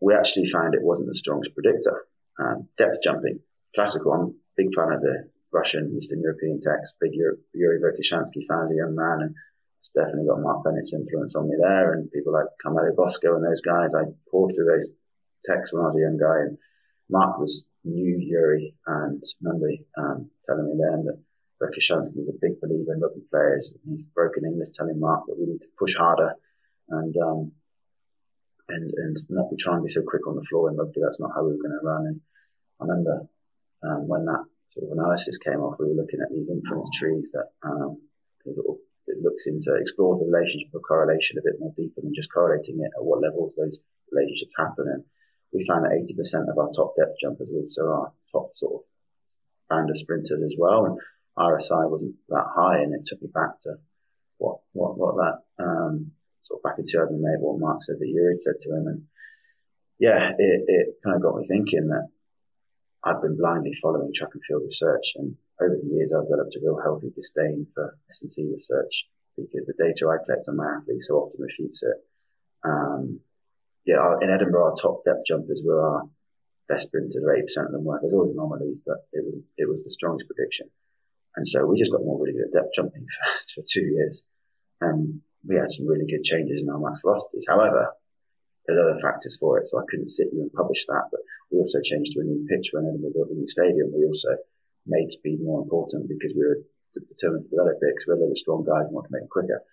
[0.00, 2.06] we actually found it wasn't the strongest predictor.
[2.38, 3.40] Um, depth jumping,
[3.74, 4.12] classical.
[4.12, 6.94] I'm a big fan of the Russian Eastern European text.
[7.00, 9.34] Big Yuri, Yuri Verkhoshansky fan a young man, and
[9.80, 11.94] it's definitely got Mark Bennett's influence on me there.
[11.94, 13.90] And people like Carmelo Bosco and those guys.
[13.94, 14.90] I poured through those
[15.44, 16.58] texts when I was a young guy, and
[17.10, 21.18] Mark was knew Yuri and remember um, telling me then that
[21.60, 23.70] Verkhoshansky was a big believer in rugby players.
[23.88, 26.34] He's broken English telling Mark that we need to push harder
[26.88, 27.52] and um,
[28.68, 31.00] and and not be trying to be so quick on the floor in rugby.
[31.02, 32.06] That's not how we were going to run.
[32.06, 32.20] And
[32.80, 33.28] I remember
[33.82, 37.32] um, when that sort of analysis came off, we were looking at these inference trees
[37.32, 37.98] that um,
[38.46, 42.80] it looks into explores the relationship of correlation a bit more deeper than just correlating
[42.80, 43.80] it at what levels those
[44.12, 44.86] relationships happen.
[44.88, 45.04] And
[45.52, 48.88] we found that 80% of our top depth jumpers also are top sort of
[49.68, 50.86] band of sprinters as well.
[50.86, 50.98] And
[51.38, 53.76] RSI wasn't that high, and it took me back to
[54.38, 58.34] what what what that um, sort of back in 2008, what Mark said that Yuri
[58.34, 59.02] had said to him, and
[59.98, 62.08] yeah, it, it kind of got me thinking that
[63.04, 66.60] I've been blindly following track and field research, and over the years I've developed a
[66.62, 69.06] real healthy disdain for S&C research
[69.36, 71.96] because the data I collect on my athletes so often refutes it.
[72.64, 73.20] Um,
[73.88, 76.04] yeah, in Edinburgh, our top depth jumpers were our
[76.68, 77.96] best sprinters, 80% of them were.
[77.96, 80.68] There's always anomalies, but it was, it was the strongest prediction.
[81.40, 84.28] And so we just got more really good at depth jumping for, for two years.
[84.84, 87.48] And we had some really good changes in our max velocities.
[87.48, 87.88] However,
[88.66, 91.08] there's other factors for it, so I couldn't sit you and publish that.
[91.08, 93.88] But we also changed to a new pitch when Edinburgh built a new stadium.
[93.96, 94.36] We also
[94.84, 96.60] made speed more important because we were
[96.92, 99.32] determined to develop it because we were really strong guys and want to make it
[99.32, 99.64] quicker.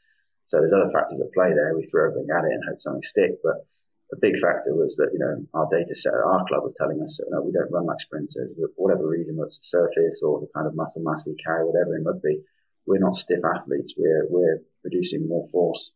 [0.47, 1.75] So there's other factors at play there.
[1.75, 3.43] We threw everything at it and hope something stick.
[3.43, 3.67] But
[4.13, 7.17] a big factor was that, you know, our data set our club was telling us
[7.17, 8.53] that, you know, we don't run like sprinters.
[8.53, 11.65] For whatever reason, whether it's the surface or the kind of muscle mass we carry,
[11.65, 12.41] whatever it might be,
[12.85, 13.95] we're not stiff athletes.
[13.97, 15.93] We're we're producing more force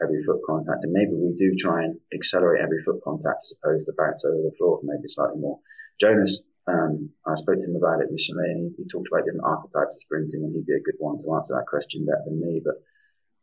[0.00, 3.86] every foot contact, and maybe we do try and accelerate every foot contact as opposed
[3.86, 5.58] to bounce over the floor, maybe slightly more.
[5.98, 9.44] Jonas, um, I spoke to him about it recently, and he, he, talked about different
[9.44, 12.38] archetypes of sprinting, and he'd be a good one to answer that question better than
[12.38, 12.62] me.
[12.62, 12.78] But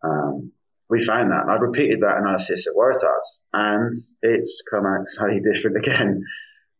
[0.07, 0.51] um,
[0.89, 5.41] we found that, and I've repeated that analysis at Waratahs, and it's come out slightly
[5.53, 6.23] different again.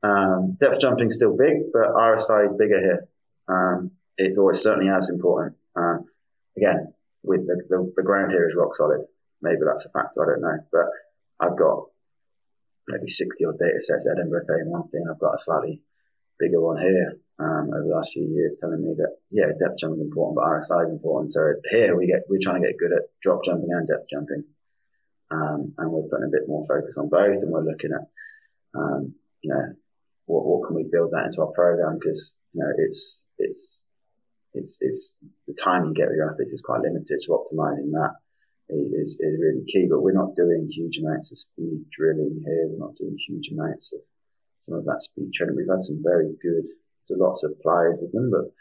[0.04, 3.08] Um, depth jumping still big, but RSI is bigger here.
[3.48, 5.56] Um, it's always certainly as important.
[5.76, 6.06] Um,
[6.56, 9.02] again, with the, the, the, ground here is rock solid.
[9.42, 10.60] Maybe that's a factor, I don't know.
[10.72, 11.86] But I've got
[12.88, 15.06] maybe 60 odd data sets at Edinburgh saying one thing.
[15.10, 15.82] I've got a slightly
[16.40, 20.00] bigger one here um, over the last few years telling me that, yeah, depth jumping
[20.00, 21.32] is important, but RSI is important.
[21.32, 24.44] So here we get, we're trying to get good at drop jumping and depth jumping.
[25.32, 28.08] Um, and we're putting a bit more focus on both and we're looking at,
[28.80, 29.74] um, you know,
[30.26, 32.00] what, what can we build that into our program?
[32.00, 33.86] Because, you know, it's, it's,
[34.54, 35.18] it's, it's
[35.48, 37.22] the time you get with your athletes is quite limited.
[37.22, 38.16] So optimizing that
[38.70, 42.68] is, is really key, but we're not doing huge amounts of speed drilling here.
[42.70, 44.00] We're not doing huge amounts of
[44.62, 45.56] some of that speed training.
[45.56, 46.66] We've had some very good,
[47.10, 48.52] lots of players with them, but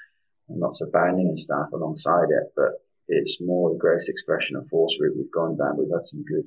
[0.49, 2.53] and lots of bounding and stuff alongside it.
[2.57, 5.79] But it's more the gross expression of force route we've gone down.
[5.79, 6.47] We've had some good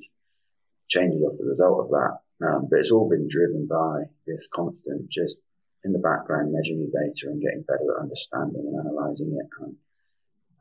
[0.88, 2.18] changes off the result of that.
[2.40, 5.40] Um, but it's all been driven by this constant, just
[5.84, 9.48] in the background, measuring your data and getting better at understanding and analysing it.
[9.60, 9.76] Um,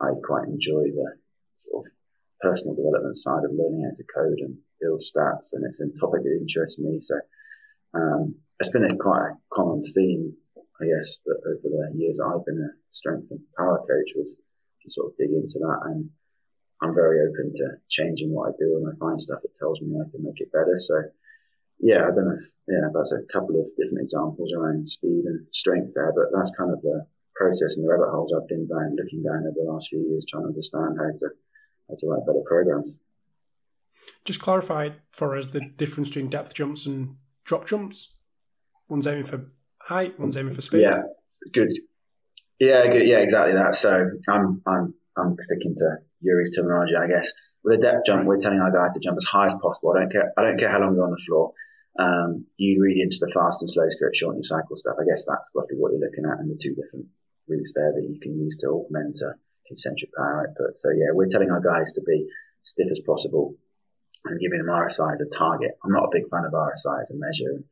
[0.02, 1.18] I quite enjoy the
[1.56, 1.92] sort of
[2.42, 6.24] personal development side of learning how to code and build stats, and it's a topic
[6.24, 7.00] that interests me.
[7.00, 7.16] So
[7.94, 10.36] um, it's been a quite a common theme,
[10.82, 14.88] I guess, that over the years I've been a strength and power coach was to
[14.90, 15.80] sort of dig into that.
[15.86, 16.10] And
[16.82, 19.98] I'm very open to changing what I do, and I find stuff that tells me
[19.98, 20.78] I can make it better.
[20.78, 21.02] So
[21.80, 25.46] yeah, I don't know if, yeah, that's a couple of different examples around speed and
[25.52, 28.96] strength there, but that's kind of the process and the rabbit holes I've been down,
[28.96, 31.30] looking down over the last few years, trying to understand how to,
[31.90, 32.98] how to write better programs.
[34.26, 38.14] Just clarify for us the difference between depth jumps and drop jumps.
[38.90, 39.52] One's aiming for
[39.88, 40.82] height, one's aiming for speed.
[40.82, 41.02] Yeah,
[41.54, 41.70] good.
[42.60, 43.08] Yeah, good.
[43.08, 43.76] Yeah, exactly that.
[43.76, 47.32] So I'm, I'm, I'm sticking to Yuri's terminology, I guess.
[47.64, 49.94] With a depth jump, we're telling our guys to jump as high as possible.
[49.96, 50.32] I don't care.
[50.38, 51.54] I don't care how long you're on the floor
[52.00, 54.98] um, you read into the fast and slow stretch shortening cycle stuff.
[55.02, 57.10] I guess that's roughly what you're looking at and the two different
[57.48, 59.34] routes there that you can use to augment a
[59.68, 60.78] concentric power output.
[60.78, 62.30] So yeah, we're telling our guys to be
[62.62, 63.56] stiff as possible
[64.26, 65.72] and giving them RSI as a target.
[65.84, 67.64] I'm not a big fan of RSI as a measure.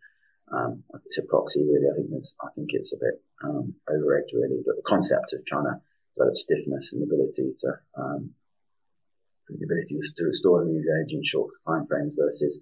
[0.51, 1.89] Um, it's a proxy really.
[1.89, 5.45] I think it's, I think it's a bit um, overrated really, but the concept of
[5.45, 5.81] trying to
[6.15, 8.31] develop stiffness and the ability to um,
[9.49, 12.61] the ability to restore immune energy in short time frames versus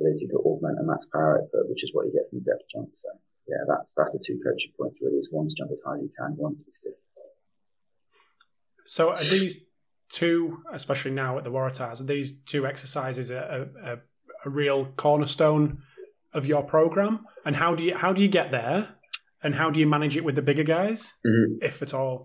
[0.00, 2.90] ability to augment a max power output, which is what you get from depth jump.
[2.94, 3.08] So
[3.48, 5.18] yeah, that's that's the two coaching points really.
[5.18, 6.94] Is one jump as high as you can, one to be stiff.
[8.86, 9.64] So are these
[10.08, 13.98] two, especially now at the Waratahs, are these two exercises a, a,
[14.44, 15.82] a real cornerstone
[16.36, 17.26] of your program?
[17.44, 18.94] And how do you how do you get there?
[19.42, 21.58] And how do you manage it with the bigger guys, mm-hmm.
[21.62, 22.24] if at all?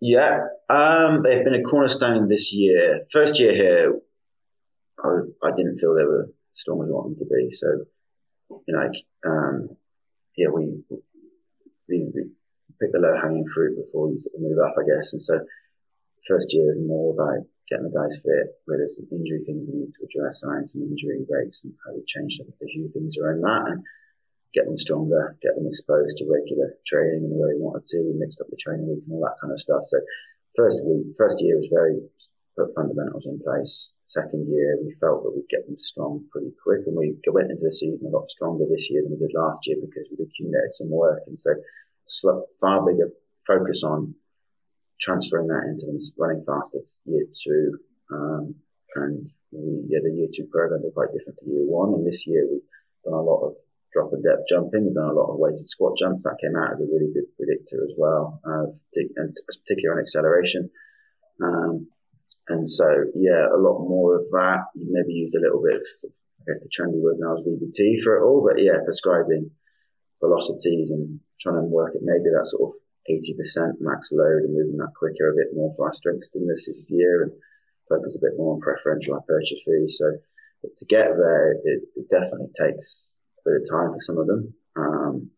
[0.00, 0.38] Yeah,
[0.70, 3.02] um, they've been a cornerstone this year.
[3.12, 4.00] First year here,
[5.04, 5.10] I,
[5.46, 7.54] I didn't feel they were strong as I wanted them to be.
[7.54, 7.66] So,
[8.66, 9.68] you know, like, um,
[10.38, 10.82] yeah, we,
[11.86, 12.24] we, we
[12.80, 15.12] pick the low hanging fruit before you sort of move up, I guess.
[15.12, 15.38] And so,
[16.26, 19.94] first year more about getting the guys fit, where there's some injury things we need
[19.94, 23.14] to address around some injury breaks and how we change some of the few things
[23.16, 23.80] around that and
[24.50, 28.02] get them stronger, get them exposed to regular training in the way we wanted to.
[28.02, 29.86] We mixed up the training week and all that kind of stuff.
[29.86, 30.02] So
[30.58, 32.02] first week, first year was very
[32.58, 33.94] put fundamentals in place.
[34.10, 37.62] Second year, we felt that we'd get them strong pretty quick, and we went into
[37.62, 40.74] the season a lot stronger this year than we did last year because we'd accumulated
[40.74, 43.14] some work, and so far bigger
[43.46, 44.14] focus on
[45.00, 47.78] transferring that into them running faster year two.
[48.12, 48.54] Um,
[48.96, 52.26] and we, yeah, the year two programs are quite different to year one, and this
[52.26, 52.68] year we've
[53.04, 53.54] done a lot of
[53.92, 54.86] drop and depth jumping.
[54.86, 56.24] We've done a lot of weighted squat jumps.
[56.24, 60.70] That came out as a really good predictor as well, uh, and particularly on acceleration.
[61.42, 61.88] Um,
[62.48, 64.74] and so, yeah, a lot more of that.
[64.74, 68.02] You maybe used a little bit of, I guess the trendy word now is VBT
[68.02, 69.50] for it all, but yeah, prescribing
[70.20, 72.79] velocities and trying to work at maybe that sort of
[73.10, 76.86] 80% max load and moving that quicker a bit more for our strength stimulus this
[76.90, 77.32] year and
[77.88, 79.88] focus a bit more on preferential hypertrophy.
[79.88, 80.18] So
[80.76, 84.54] to get there, it, it definitely takes a bit of time for some of them.
[84.76, 85.30] Um,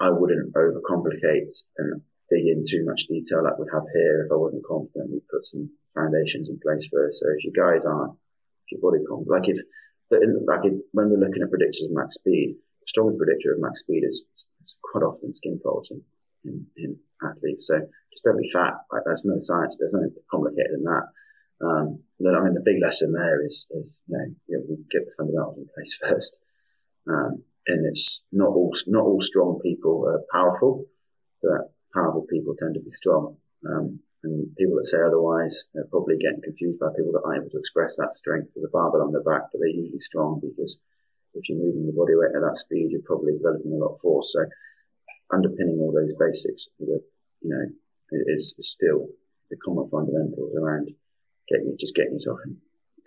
[0.00, 4.24] I wouldn't overcomplicate and dig in too much detail like we have here.
[4.24, 7.20] If I wasn't confident, we'd put some foundations in place first.
[7.20, 8.14] So if your guys aren't,
[8.64, 9.58] if your body confident, like if,
[10.46, 13.80] like if, when we're looking at predictors of max speed, the strongest predictor of max
[13.80, 15.92] speed is, is quite often skin folds.
[16.44, 17.66] In, in athletes.
[17.66, 17.80] So
[18.12, 18.74] just don't be fat.
[18.90, 19.76] Like there's no science.
[19.78, 21.06] There's nothing complicated in that.
[21.60, 25.04] Um, I mean, the big lesson there is, is you, know, you know, we get
[25.04, 26.38] the fundamentals in place first.
[27.08, 30.86] Um, and it's not all not all strong people are powerful,
[31.42, 33.36] but powerful people tend to be strong.
[33.68, 37.50] Um, and people that say otherwise are probably getting confused by people that aren't able
[37.50, 40.76] to express that strength with a barbell on their back, but they're usually strong because
[41.34, 44.00] if you're moving your body weight at that speed, you're probably developing a lot of
[44.00, 44.32] force.
[44.32, 44.44] So
[45.32, 47.00] underpinning all those basics, you
[47.42, 47.64] know,
[48.26, 49.08] is, is still
[49.50, 50.90] the common fundamentals around
[51.48, 52.56] getting just getting yourself in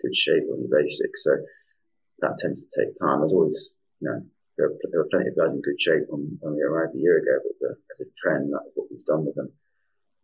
[0.00, 1.24] good shape on your basics.
[1.24, 1.32] So
[2.20, 3.20] that tends to take time.
[3.20, 4.20] There's always, you know,
[4.56, 6.98] there are, there are plenty of guys in good shape when, when we arrived a
[6.98, 9.52] year ago, but the, as a trend, that's what we've done with them.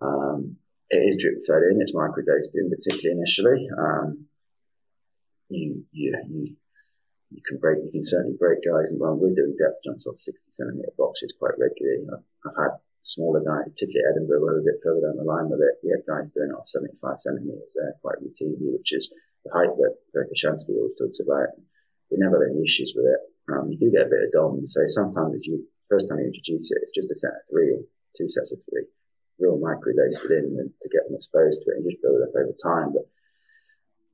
[0.00, 0.56] Um,
[0.90, 1.80] it is drip fed in.
[1.80, 3.68] It's microdosed in, particularly initially.
[3.76, 4.26] Um,
[5.48, 6.56] you, you, you,
[7.30, 8.90] you can break, you can certainly break guys.
[8.90, 12.06] And well, we're doing depth jumps off 60 centimeter boxes quite regularly.
[12.10, 12.72] I've, I've had
[13.02, 15.78] smaller guys, particularly Edinburgh, where we're a bit further down the line with it.
[15.82, 19.08] We had guys doing it off 75 centimeters there quite routinely, which is
[19.46, 21.54] the height that Verkhoshansky always talks about.
[22.10, 23.20] We never had any issues with it.
[23.50, 24.66] Um, you do get a bit of dom.
[24.66, 27.70] So sometimes it's you, first time you introduce it, it's just a set of three
[27.78, 27.82] or
[28.18, 28.86] two sets of three
[29.40, 32.28] real microdose it in and to get them exposed to it and just build it
[32.28, 32.92] up over time.
[32.92, 33.08] But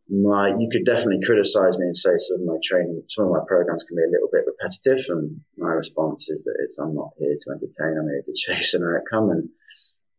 [0.08, 3.42] my, you could definitely criticize me and say some of my training, some of my
[3.46, 5.02] programs can be a little bit repetitive.
[5.10, 7.98] And my response is that it's, I'm not here to entertain.
[7.98, 9.30] I'm here to chase an outcome.
[9.30, 9.50] And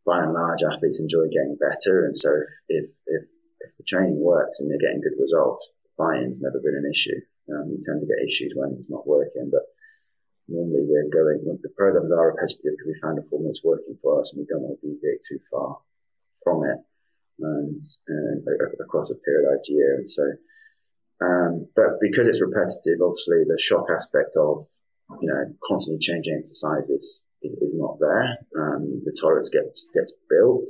[0.05, 2.03] by and large, athletes enjoy getting better.
[2.03, 2.35] And so
[2.67, 3.23] if, if,
[3.63, 7.23] if the training works and they're getting good results, buy-in's never been an issue.
[7.47, 9.63] Um, you tend to get issues when it's not working, but
[10.51, 14.19] normally we're going, the programs are repetitive because we found a formula that's working for
[14.19, 15.79] us and we don't want to deviate too far
[16.43, 16.83] from it
[17.39, 17.77] and,
[18.07, 18.43] and
[18.81, 19.95] across a periodized year.
[19.95, 20.23] And so,
[21.21, 24.67] um, but because it's repetitive, obviously the shock aspect of,
[25.21, 28.38] you know, constantly changing exercise is, is, not there.
[28.57, 30.69] Um, the tolerance gets, gets built.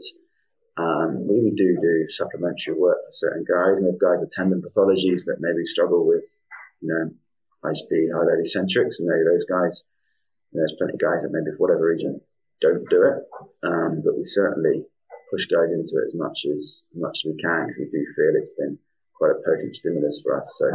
[0.78, 3.80] Um, we, we do do supplementary work for certain guys.
[3.80, 6.28] And we have guys with tendon pathologies that maybe struggle with,
[6.82, 7.12] you know,
[7.64, 9.84] high speed, high load eccentrics, and those guys,
[10.54, 12.22] there's plenty of guys that maybe for whatever reason
[12.62, 13.20] don't do it.
[13.68, 14.86] Um, but we certainly
[15.38, 18.02] push guys into it as much as, as much as we can because we do
[18.18, 18.74] feel it's been
[19.14, 20.50] quite a potent stimulus for us.
[20.58, 20.66] So,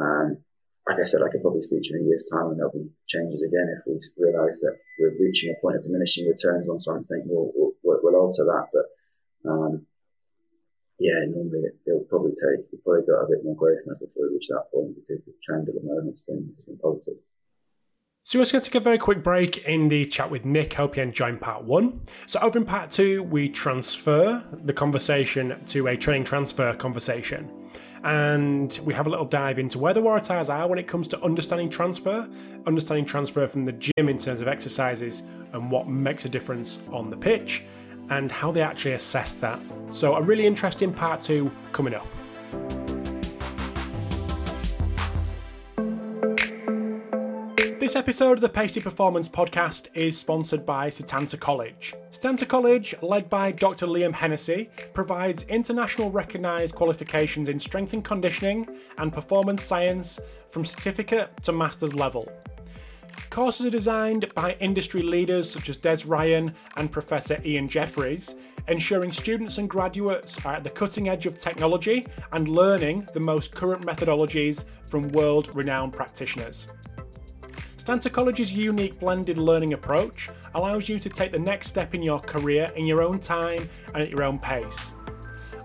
[0.00, 0.40] um,
[0.88, 2.88] like I said, I could probably speak to in a year's time and there'll be
[3.04, 7.22] changes again if we realise that we're reaching a point of diminishing returns on something.
[7.28, 7.52] We'll,
[7.84, 8.86] we'll, we'll alter that, but
[9.44, 9.84] um,
[10.98, 14.24] yeah, normally it, will probably take, we've probably got a bit more growth now before
[14.24, 17.20] we reach that point because the trend at the moment has been, has been positive.
[18.24, 20.74] So we're just going to take a very quick break in the chat with Nick.
[20.74, 22.02] Hope you enjoyed part one.
[22.26, 27.50] So over in part two, we transfer the conversation to a training transfer conversation.
[28.04, 31.20] And we have a little dive into where the Waratahs are when it comes to
[31.20, 32.28] understanding transfer,
[32.64, 37.10] understanding transfer from the gym in terms of exercises and what makes a difference on
[37.10, 37.64] the pitch,
[38.10, 39.58] and how they actually assess that.
[39.90, 42.06] So, a really interesting part two coming up.
[47.92, 51.92] This episode of the Pacey Performance Podcast is sponsored by Setanta College.
[52.08, 53.86] Setanta College, led by Dr.
[53.86, 58.66] Liam Hennessy, provides international recognised qualifications in strength and conditioning
[58.96, 60.18] and performance science
[60.48, 62.32] from certificate to master's level.
[63.28, 68.36] Courses are designed by industry leaders such as Des Ryan and Professor Ian Jeffreys,
[68.68, 73.52] ensuring students and graduates are at the cutting edge of technology and learning the most
[73.52, 76.72] current methodologies from world renowned practitioners.
[77.82, 82.20] Setanta College's unique blended learning approach allows you to take the next step in your
[82.20, 84.94] career in your own time and at your own pace.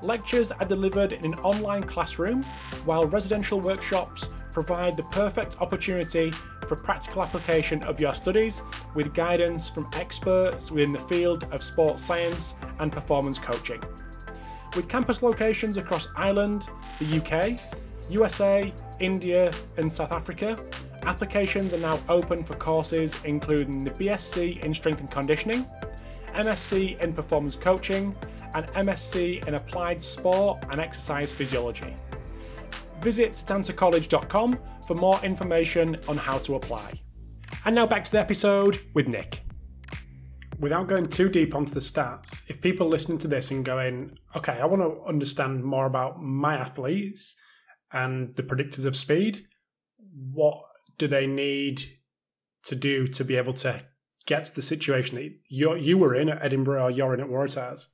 [0.01, 2.41] Lectures are delivered in an online classroom,
[2.86, 6.32] while residential workshops provide the perfect opportunity
[6.68, 8.63] for practical application of your studies
[8.95, 13.84] with guidance from experts within the field of sports science and performance coaching.
[14.76, 17.59] With campus locations across Ireland, the UK,
[18.10, 20.58] USA, India, and South Africa,
[21.03, 25.66] applications are now open for courses including the BSc in Strength and Conditioning,
[26.34, 28.16] MSc in Performance Coaching,
[28.55, 31.93] and MSc in Applied Sport and Exercise Physiology.
[33.01, 36.93] Visit setantacollege.com for more information on how to apply.
[37.66, 39.41] And now back to the episode with Nick.
[40.60, 44.53] Without going too deep onto the stats, if people listening to this and going, okay,
[44.60, 47.36] I want to understand more about my athletes
[47.92, 49.46] and the predictors of speed,
[50.32, 50.62] what
[50.98, 51.82] do they need
[52.64, 53.82] to do to be able to
[54.26, 57.28] get to the situation that you you were in at Edinburgh or you're in at
[57.28, 57.88] Waratahs?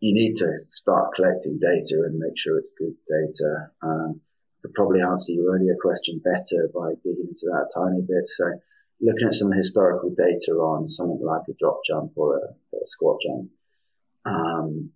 [0.00, 3.70] You need to start collecting data and make sure it's good data.
[3.82, 4.20] Um,
[4.62, 8.28] could probably answer your earlier question better by digging into that a tiny bit.
[8.28, 8.44] So
[9.00, 13.18] looking at some historical data on something like a drop jump or a, a squat
[13.24, 13.50] jump,
[14.26, 14.90] um,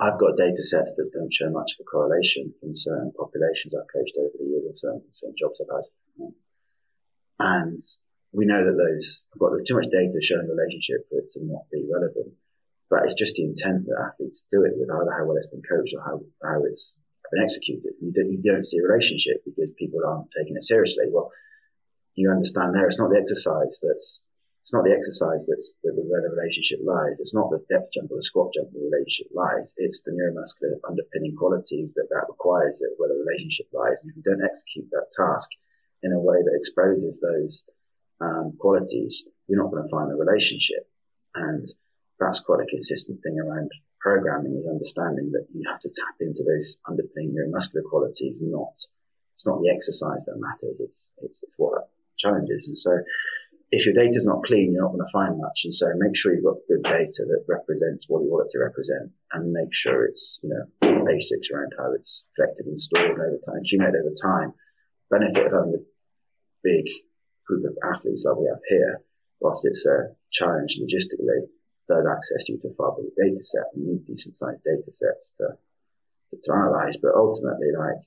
[0.00, 3.92] I've got data sets that don't show much of a correlation from certain populations I've
[3.92, 6.32] coached over the years or certain, certain jobs I've had.
[7.40, 7.80] And
[8.32, 11.44] we know that those, I've got there's too much data showing relationship for it to
[11.44, 12.32] not be relevant.
[12.88, 15.62] But it's just the intent that athletes do it with, either how well it's been
[15.62, 16.98] coached or how, how it's
[17.30, 17.92] been executed.
[18.00, 21.12] You don't, you don't see a relationship because people aren't taking it seriously.
[21.12, 21.30] Well,
[22.16, 24.24] you understand there, it's not the exercise that's
[24.62, 27.16] it's not the exercise that's the, where the relationship lies.
[27.18, 29.74] It's not the depth jump or the squat jump the relationship lies.
[29.76, 33.98] It's the neuromuscular underpinning qualities that that requires it where the relationship lies.
[34.02, 35.50] And if you don't execute that task
[36.02, 37.64] in a way that exposes those
[38.20, 40.86] um, qualities, you're not going to find the relationship.
[41.34, 41.64] And
[42.20, 46.42] that's quite a consistent thing around programming is understanding that you have to tap into
[46.44, 48.76] those underpinning neuromuscular qualities, not
[49.34, 50.76] it's not the exercise that matters.
[50.80, 51.88] It's it's, it's what
[52.18, 52.66] challenges.
[52.66, 52.92] And so
[53.70, 55.62] if your data is not clean, you're not going to find much.
[55.64, 58.58] And so make sure you've got good data that represents what you want it to
[58.58, 60.66] represent and make sure it's, you know,
[61.06, 64.52] basics around how it's collected and stored over time, accumulated over time.
[65.10, 65.86] Benefit of having a
[66.62, 66.84] big
[67.46, 69.02] group of athletes like we have here,
[69.40, 71.46] whilst it's a challenge logistically,
[71.86, 73.70] does access you to a far bigger data set.
[73.76, 75.46] You need decent sized data sets to,
[76.30, 76.96] to, to analyze.
[77.00, 78.02] But ultimately, like,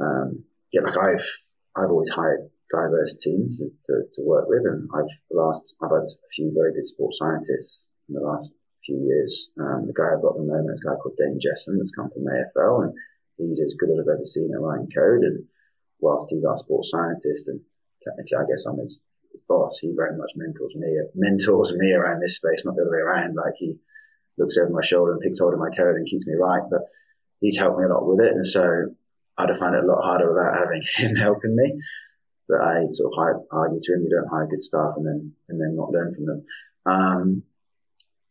[0.00, 1.26] um, yeah, like I've,
[1.76, 3.68] I've always hired diverse teams to,
[4.16, 4.64] to, work with.
[4.64, 8.52] And I've last, I've had a few very good sports scientists in the last
[8.84, 9.52] few years.
[9.60, 11.92] Um, the guy I've got at the moment is a guy called Dane Jesson that's
[11.92, 12.92] come from AFL and
[13.36, 15.22] he's as good as I've ever seen at writing code.
[15.22, 15.44] And
[16.00, 17.60] whilst he's our sports scientist and
[18.02, 19.00] technically I guess I'm his,
[19.30, 22.96] his boss, he very much mentors me, mentors me around this space, not the other
[22.96, 23.36] way around.
[23.36, 23.76] Like he
[24.38, 26.64] looks over my shoulder and picks hold of my code and keeps me right.
[26.70, 26.88] But
[27.40, 28.32] he's helped me a lot with it.
[28.32, 28.96] And so
[29.38, 31.80] I'd have found it a lot harder without having him helping me
[32.52, 34.04] that I sort of argue to him.
[34.04, 36.40] You don't hire good staff and then and then not learn from them.
[36.84, 37.42] Um,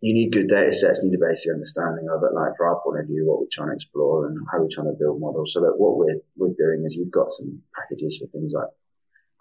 [0.02, 2.82] you need good data sets, you need a basic understanding of it, like for our
[2.82, 5.54] point of view, what we're trying to explore and how we're trying to build models.
[5.54, 8.74] So that what we're we're doing is we've got some packages for things like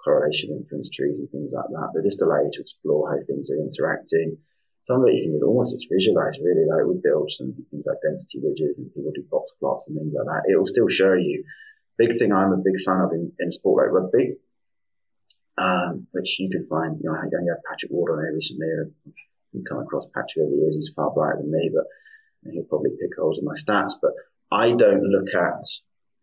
[0.04, 3.48] correlation inference trees and things like that that just allow you to explore how things
[3.48, 4.36] are interacting.
[4.84, 8.04] Some of it you can almost just visualize really, like we build some things like
[8.04, 10.44] density ridges and people do box plots and things like that.
[10.44, 11.40] It will still show you.
[11.96, 14.36] Big thing I'm a big fan of in, in sport like rugby
[15.60, 16.98] um, which you can find.
[17.00, 18.66] You know, I had Patrick Ward on here recently.
[18.80, 20.76] I've come across Patrick over the years.
[20.76, 21.84] He's far brighter than me, but
[22.50, 24.00] he'll probably pick holes in my stats.
[24.00, 24.12] But
[24.50, 25.62] I don't look at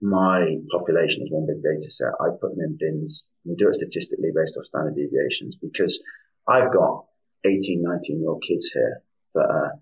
[0.02, 2.18] my population as one big data set.
[2.20, 3.28] I put them in bins.
[3.46, 6.02] We do it statistically based off standard deviations because
[6.50, 7.06] I've got
[7.46, 9.02] 18, 19 year old kids here
[9.36, 9.80] that are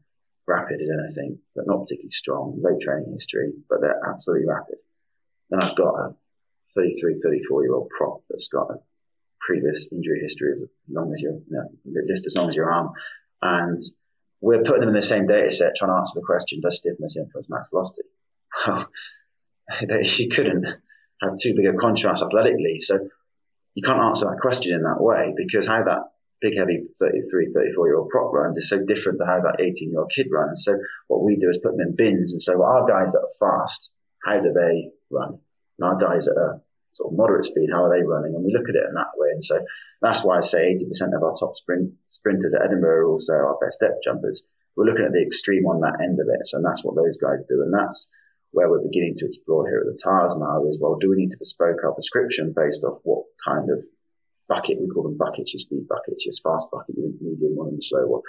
[0.47, 4.77] rapid as anything, but not particularly strong, low training history, but they're absolutely rapid.
[5.49, 6.15] Then I've got a
[6.75, 8.79] 33, 34 year old prop that's got a
[9.45, 12.91] previous injury history as long as your, you know, just as long as your arm.
[13.41, 13.79] And
[14.41, 17.17] we're putting them in the same data set trying to answer the question, does stiffness
[17.17, 18.07] influence max velocity?
[18.65, 18.89] Well,
[20.17, 20.65] you couldn't
[21.21, 22.79] have too big a contrast athletically.
[22.79, 22.99] So
[23.73, 27.87] you can't answer that question in that way because how that big, heavy 33, 34
[27.87, 30.63] year old prop runs is so different to how that 18 year old kid runs.
[30.63, 30.77] So
[31.07, 32.33] what we do is put them in bins.
[32.33, 33.91] And so our guys that are fast,
[34.23, 35.39] how do they run?
[35.79, 36.61] And our guys that are
[36.95, 38.33] sort of moderate speed, how are they running?
[38.35, 39.29] And we look at it in that way.
[39.35, 39.59] And so
[40.01, 43.59] that's why I say 80% of our top sprint sprinters at Edinburgh are also our
[43.59, 44.47] best depth jumpers.
[44.75, 46.47] We're looking at the extreme on that end of it.
[46.47, 47.61] So that's what those guys do.
[47.63, 48.09] And that's
[48.51, 51.31] where we're beginning to explore here at the Tahs now is, well, do we need
[51.31, 53.83] to bespoke our prescription based off what kind of
[54.47, 57.83] bucket, we call them buckets, your speed buckets, your fast bucket, your medium one and
[57.83, 58.21] slow one.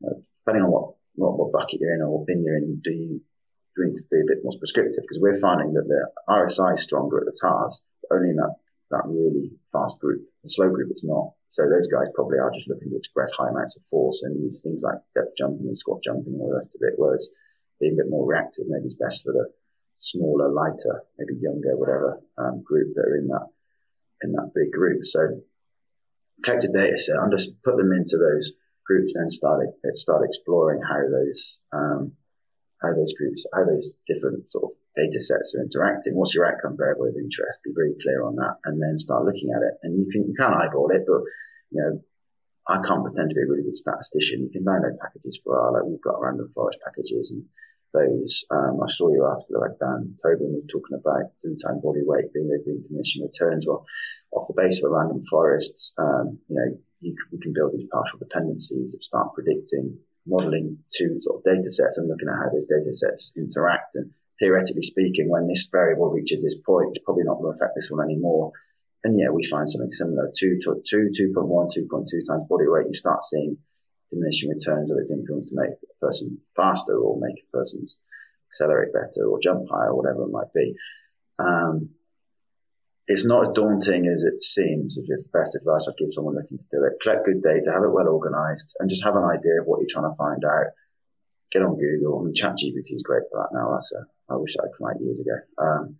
[0.00, 2.90] You depending on what, what, what bucket you're in or what bin you're in, do
[2.90, 5.00] you, do we need to be a bit more prescriptive?
[5.00, 7.80] Because we're finding that the RSI is stronger at the Tahs
[8.10, 8.54] only in that,
[8.90, 10.22] that really fast group.
[10.42, 11.32] The slow group, it's not.
[11.48, 14.60] So those guys probably are just looking to express high amounts of force and use
[14.60, 17.30] things like depth jumping and squat jumping and all the rest of it, whereas
[17.80, 19.46] being a bit more reactive maybe is best for the
[19.98, 23.46] smaller, lighter, maybe younger, whatever um, group that are in that
[24.22, 25.04] in that big group.
[25.04, 25.20] So
[26.42, 28.52] collect collected data set, and just put them into those
[28.86, 32.12] groups, then start start exploring how those um,
[32.82, 36.14] how those groups, how those different sort of data sets are interacting.
[36.14, 37.62] What's your outcome variable of interest?
[37.64, 39.74] Be very clear on that, and then start looking at it.
[39.82, 41.22] And you can you can eyeball it, but
[41.70, 42.00] you know
[42.68, 44.46] I can't pretend to be a really good statistician.
[44.46, 47.44] You can download packages for R like we've got random forest packages and
[47.92, 48.44] those.
[48.50, 52.32] Um, I saw your article about Dan Tobin was talking about doing time body weight
[52.32, 53.66] being being diminishing returns.
[53.66, 53.84] Well,
[54.32, 57.88] off the base of a random forests, um, you know, you, we can build these
[57.90, 62.50] partial dependencies that start predicting modeling two sort of data sets and looking at how
[62.52, 67.24] those data sets interact and theoretically speaking, when this variable reaches this point, it's probably
[67.24, 68.52] not going to affect this one anymore.
[69.04, 73.24] and yeah, we find something similar, 2, 2, 2.1, 2.2 times body weight, you start
[73.24, 73.56] seeing
[74.10, 77.84] diminishing returns of its influence to make a person faster or make a person
[78.50, 80.74] accelerate better or jump higher whatever it might be.
[81.38, 81.90] Um,
[83.06, 84.96] it's not as daunting as it seems.
[84.96, 87.82] If the best advice I'd give someone looking to do it, collect good data, have
[87.82, 90.70] it well organized, and just have an idea of what you're trying to find out.
[91.50, 92.20] Get on Google.
[92.20, 93.74] I mean, ChatGPT is great for that now.
[93.74, 95.36] That's a, I wish I'd come out years ago.
[95.58, 95.96] Um,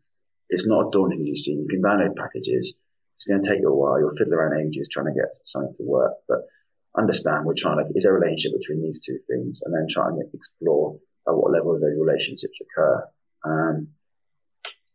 [0.49, 1.61] it's not as daunting as you.
[1.62, 2.74] You can download packages.
[3.16, 3.99] It's going to take you a while.
[3.99, 6.39] You'll fiddle around ages trying to get something to work, but
[6.97, 9.62] understand we're trying to, is there a relationship between these two things?
[9.64, 13.05] And then try and explore at what level those relationships occur.
[13.45, 13.89] Um,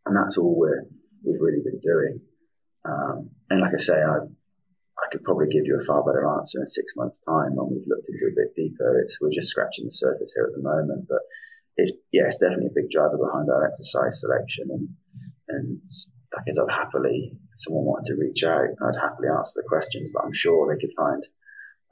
[0.05, 0.86] and that's all we're,
[1.23, 2.21] we've really been doing.
[2.83, 6.59] Um, and like I say, I, I could probably give you a far better answer
[6.59, 8.99] in six months' time when we've looked into it a bit deeper.
[9.01, 11.21] It's we're just scratching the surface here at the moment, but
[11.78, 14.69] it's yeah, it's definitely a big driver behind our exercise selection.
[14.71, 14.89] And
[15.47, 15.82] and
[16.36, 20.23] like I'd happily if someone wanted to reach out, I'd happily answer the questions, but
[20.23, 21.23] I'm sure they could find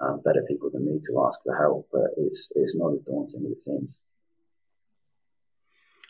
[0.02, 1.88] um, better people than me to ask for help.
[1.92, 4.02] But it's it's not as daunting as it seems.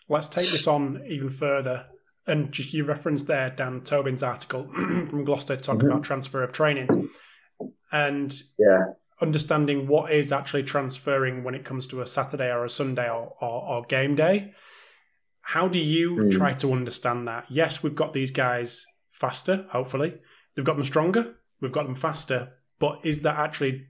[0.09, 1.87] Let's take this on even further
[2.27, 5.91] and just you referenced there Dan Tobin's article from Gloucester talking mm-hmm.
[5.91, 7.09] about transfer of training
[7.91, 8.81] and yeah.
[9.23, 13.33] Understanding what is actually transferring when it comes to a Saturday or a Sunday or,
[13.41, 14.51] or, or game day.
[15.41, 16.31] How do you mm.
[16.31, 17.45] try to understand that?
[17.49, 20.15] Yes, we've got these guys faster, hopefully.
[20.55, 23.87] We've got them stronger, we've got them faster, but is that actually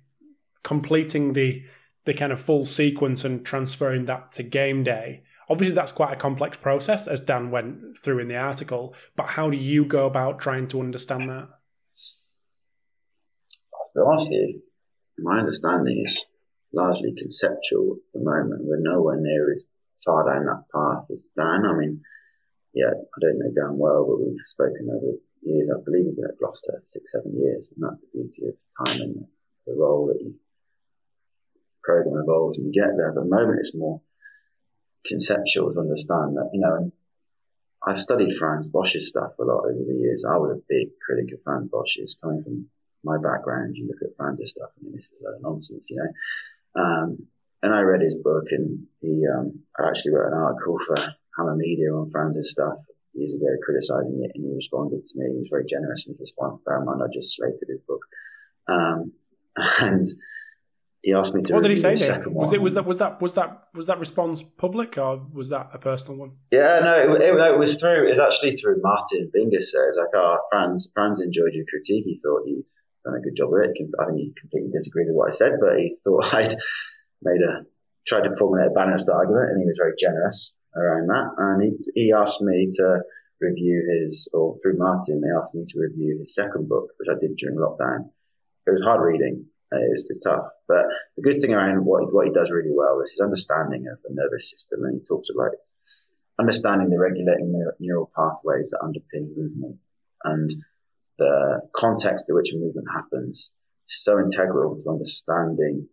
[0.63, 1.63] completing the
[2.05, 5.23] the kind of full sequence and transferring that to game day?
[5.49, 8.95] Obviously, that's quite a complex process, as Dan went through in the article.
[9.15, 11.47] But how do you go about trying to understand that?
[13.71, 14.61] To be honest with you,
[15.19, 16.25] my understanding is
[16.73, 18.65] largely conceptual at the moment.
[18.65, 19.67] We're nowhere near as
[20.03, 21.65] far down that path as Dan.
[21.65, 22.01] I mean,
[22.73, 25.69] yeah, I don't know Dan well, but we've spoken over years.
[25.69, 29.01] I believe he's been at Gloucester six, seven years, and that's the beauty of time
[29.01, 29.25] and
[29.67, 30.35] the role that you
[31.83, 33.13] program evolves and you get there.
[33.13, 34.01] But at the moment, it's more
[35.05, 36.91] conceptual to understand that, you know,
[37.85, 40.23] I've studied Frans Bosch's stuff a lot over the years.
[40.27, 42.69] I was a big critic of Frans Bosch's coming from
[43.03, 43.75] my background.
[43.75, 46.81] You look at Frans's stuff, I mean, this is a lot of nonsense, you know.
[46.81, 47.17] Um,
[47.61, 51.57] and I read his book and he, um, I actually wrote an article for HMMR
[51.57, 52.77] Media on Frans's stuff
[53.13, 55.31] years ago, criticizing it, and he responded to me.
[55.31, 56.61] He was very generous in his response.
[56.65, 58.01] Bear in mind, I just slated his book.
[58.67, 59.13] Um,
[59.81, 60.05] and
[61.03, 61.53] he asked me to.
[61.53, 61.91] What did he say?
[62.27, 65.69] Was it was that was that was that was that response public or was that
[65.73, 66.31] a personal one?
[66.51, 68.07] Yeah, no, it, it, it was through.
[68.07, 69.63] It was actually through Martin Bingisser.
[69.63, 72.05] So it was like, oh, Frans, Frans enjoyed your critique.
[72.05, 72.65] He thought you'd
[73.03, 73.71] done a good job of it.
[73.71, 76.55] I think he completely disagreed with what I said, but he thought I'd
[77.21, 77.65] made a
[78.05, 81.27] tried to formulate a balanced argument, and he was very generous around that.
[81.37, 83.01] And he he asked me to
[83.39, 87.19] review his, or through Martin, they asked me to review his second book, which I
[87.19, 88.09] did during lockdown.
[88.65, 90.45] It was hard reading uh, it's, it's tough.
[90.67, 90.85] But
[91.17, 94.13] the good thing around what, what he does really well is his understanding of the
[94.13, 94.83] nervous system.
[94.83, 95.51] And he talks about
[96.39, 99.77] understanding the regulating neural pathways that underpin movement
[100.23, 100.53] and
[101.17, 103.51] the context in which a movement happens
[103.89, 105.87] is so integral to understanding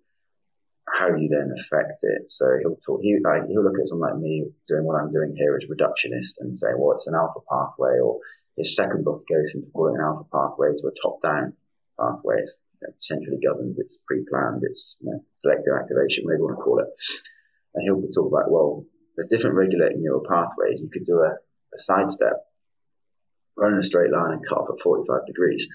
[0.89, 2.33] how you then affect it.
[2.33, 5.35] So he'll talk, he, like, he'll look at someone like me doing what I'm doing
[5.37, 8.19] here as reductionist and say, well, it's an alpha pathway or
[8.57, 11.55] his second book goes into calling an alpha pathway to a top down
[11.99, 12.57] pathway It's
[13.01, 16.91] centrally governed, it's pre-planned, it's you know, selective activation, whatever you want to call it.
[17.75, 20.81] And he'll talk about, well, there's different regulating neural pathways.
[20.81, 22.50] You could do a, a sidestep,
[23.61, 25.69] run in a straight line and cut off at 45 degrees.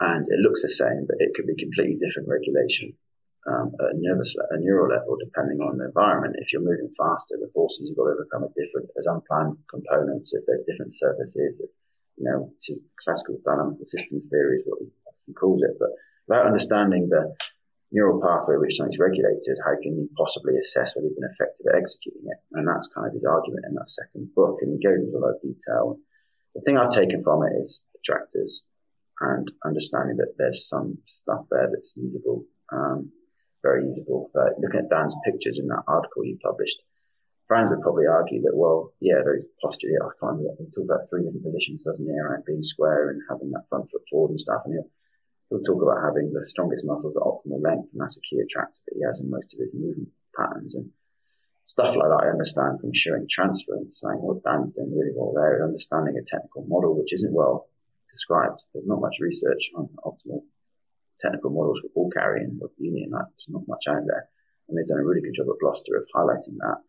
[0.00, 2.94] And it looks the same, but it could be completely different regulation
[3.50, 6.38] um, at a nervous, a neural level, depending on the environment.
[6.38, 8.94] If you're moving faster, the forces you've got to overcome are different.
[8.94, 10.34] There's unplanned components.
[10.34, 11.58] If there's different surfaces,
[12.18, 12.52] you know,
[13.02, 14.86] classical dynamical systems theory is what
[15.26, 15.74] he calls it.
[15.78, 15.90] But
[16.26, 17.34] without understanding the
[17.90, 21.78] neural pathway which something's regulated, how can you possibly assess whether you've been effective at
[21.78, 22.38] executing it?
[22.52, 24.58] And that's kind of his argument in that second book.
[24.60, 25.98] And he goes into a lot of detail.
[26.58, 28.64] The thing I've taken from it is attractors
[29.20, 33.12] and understanding that there's some stuff there that's usable, um,
[33.62, 34.28] very usable.
[34.34, 36.82] But looking at Dan's pictures in that article you published,
[37.46, 41.22] Frans would probably argue that, well, yeah, those posture, I can't remember, talk about three
[41.22, 44.62] different positions, doesn't he, around being square and having that front foot forward and stuff.
[44.64, 44.90] And he'll
[45.50, 48.82] he'll talk about having the strongest muscles at optimal length, and that's a key attractor
[48.82, 50.74] that he has in most of his movement patterns.
[50.74, 50.90] And
[51.68, 55.60] stuff like that I understand from showing and saying what Dan's doing really well there,
[55.60, 57.68] and understanding a technical model which isn't well
[58.10, 58.64] described.
[58.72, 60.42] There's not much research on optimal
[61.20, 63.10] technical models for ball carrying or union.
[63.12, 64.28] Like, there's not much out there.
[64.68, 66.80] And they've done a really good job at Gloucester of highlighting that.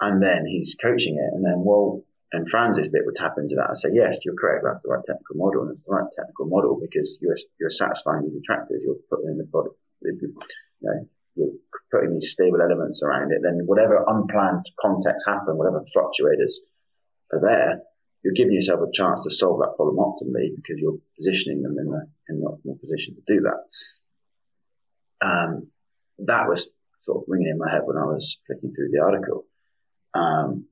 [0.00, 1.30] And then he's coaching it.
[1.34, 2.02] And then, well,
[2.32, 4.64] and Frans's bit would tap into that and say, yes, you're correct.
[4.64, 5.62] That's the right technical model.
[5.62, 8.82] And it's the right technical model because you're, you're satisfying these attractors.
[8.82, 9.70] You're putting in the body,
[10.02, 10.34] you
[10.82, 11.52] know, you're
[11.90, 13.40] putting these stable elements around it.
[13.42, 16.60] Then whatever unplanned context happen, whatever fluctuators
[17.32, 17.82] are there,
[18.22, 21.86] you're giving yourself a chance to solve that problem optimally because you're positioning them in
[21.86, 25.26] the, in the optimal position to do that.
[25.26, 25.68] Um,
[26.26, 29.46] that was sort of ringing in my head when I was flicking through the article.
[30.14, 30.66] Um,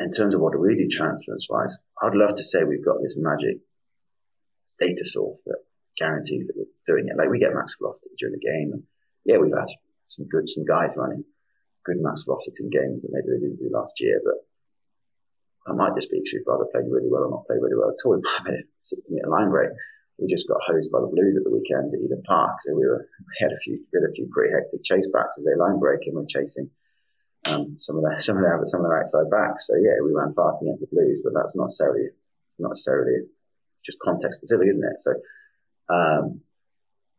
[0.00, 3.02] in terms of what do we do transference wise, I'd love to say we've got
[3.02, 3.58] this magic
[4.80, 5.58] data source that
[5.96, 7.16] guarantees that we're doing it.
[7.18, 8.70] Like we get max velocity during the game.
[8.72, 8.82] And
[9.24, 9.68] yeah, we've had
[10.06, 11.24] some good, some guys running
[11.84, 14.36] good max velocity in games that maybe they didn't do last year, but
[15.70, 18.00] I might just be because either played really well or not played really well at
[18.04, 18.16] all.
[18.16, 19.70] We might have a 60 meter line break.
[20.18, 22.60] We just got hosed by the Blues at the weekend at Eden Park.
[22.60, 25.44] So we were, we had a few, had a few pretty hectic chase backs as
[25.44, 26.68] they line break and we're chasing
[27.46, 29.66] um, some of their some of their some of their outside backs.
[29.66, 32.08] So yeah, we ran fast against the Blues, but that's not necessarily
[32.58, 33.24] not necessarily
[33.84, 35.00] just context specific, isn't it?
[35.00, 35.12] So
[35.88, 36.40] um,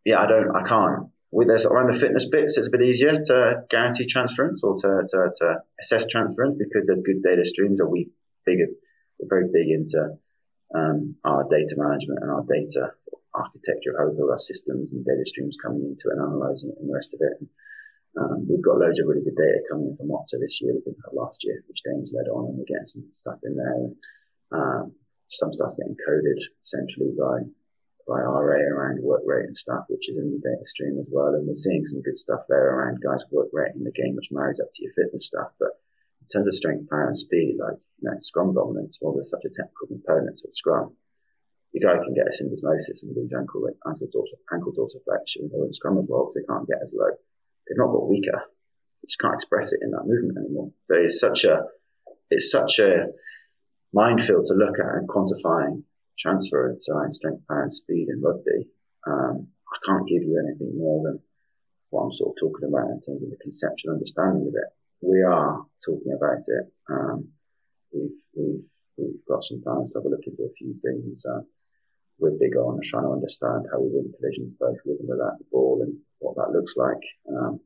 [0.05, 1.09] yeah, I don't, I can't.
[1.31, 5.07] With there's around the fitness bits, it's a bit easier to guarantee transference or to,
[5.07, 5.45] to, to
[5.79, 7.79] assess transference because there's good data streams.
[7.79, 8.11] Or we
[8.45, 8.59] big,
[9.17, 10.19] we're very big into
[10.75, 12.91] um, our data management and our data
[13.33, 16.79] architecture, how we build our systems and data streams coming into it and analysing it
[16.79, 17.39] and the rest of it.
[17.39, 17.49] And,
[18.19, 20.75] um, we've got loads of really good data coming in from Opta this year.
[20.75, 23.55] We didn't have last year, which James led on, and we're getting some stuff in
[23.55, 23.71] there.
[23.71, 23.95] And,
[24.51, 24.91] um,
[25.31, 27.47] some stuff's getting coded centrally by
[28.07, 31.33] by RA around work rate and stuff, which is a new data stream as well.
[31.33, 34.31] And we're seeing some good stuff there around guys' work rate in the game, which
[34.31, 35.51] marries up to your fitness stuff.
[35.59, 35.77] But
[36.21, 39.45] in terms of strength, power, and speed, like you know, Scrum dominance, well, there's such
[39.45, 40.95] a technical component to Scrum.
[41.73, 45.97] The guy can get a syndesmosis and lose ankle, ankle dorsal, ankle dorsiflexion in Scrum
[45.97, 47.15] as well because they can't get as low
[47.71, 48.43] they've not got weaker.
[49.01, 50.71] They just can't express it in that movement anymore.
[50.85, 51.63] So it's such a
[52.29, 53.07] it's such a
[53.93, 55.83] minefield to look at and quantifying
[56.17, 58.67] transference around strength, power, and speed in rugby.
[59.07, 61.19] Um, I can't give you anything more than
[61.89, 64.69] what I'm sort of talking about in terms of the conceptual understanding of it.
[65.01, 66.65] We are talking about it.
[66.89, 67.29] Um,
[67.93, 68.63] we've, we've,
[68.97, 71.25] we've got some time to have a look into a few things.
[71.25, 71.41] Uh,
[72.19, 75.45] we're big on trying to understand how we win collisions both with and without the
[75.51, 77.01] ball and what that looks like.
[77.27, 77.59] Um,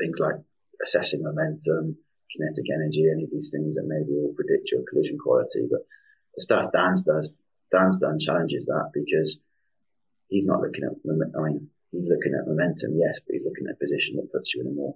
[0.00, 0.38] things like
[0.80, 1.98] assessing momentum,
[2.30, 5.66] kinetic energy, any of these things that maybe will predict your collision quality.
[5.66, 5.82] But
[6.38, 7.32] stuff Dan's does,
[7.70, 9.40] Dan's done challenges that because
[10.28, 13.76] he's not looking at, I mean, he's looking at momentum, yes, but he's looking at
[13.76, 14.94] a position that puts you in a more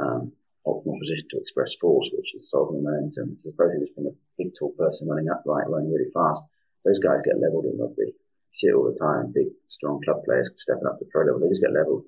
[0.00, 0.32] um,
[0.66, 3.38] optimal position to express force, which is solving momentum.
[3.42, 6.44] So suppose there's been a big tall person running upright, running really fast,
[6.84, 8.14] those guys get leveled in rugby
[8.58, 9.32] see it all the time.
[9.32, 12.04] Big, strong club players stepping up to pro level, they just get leveled.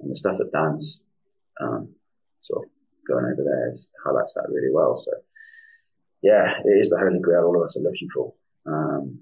[0.00, 1.04] And the stuff that Dan's
[1.60, 1.94] um,
[2.42, 2.70] sort of
[3.06, 4.96] going over there is, highlights that really well.
[4.96, 5.10] So,
[6.22, 8.34] yeah, it is the holy grail all of us are looking for.
[8.66, 9.20] Um,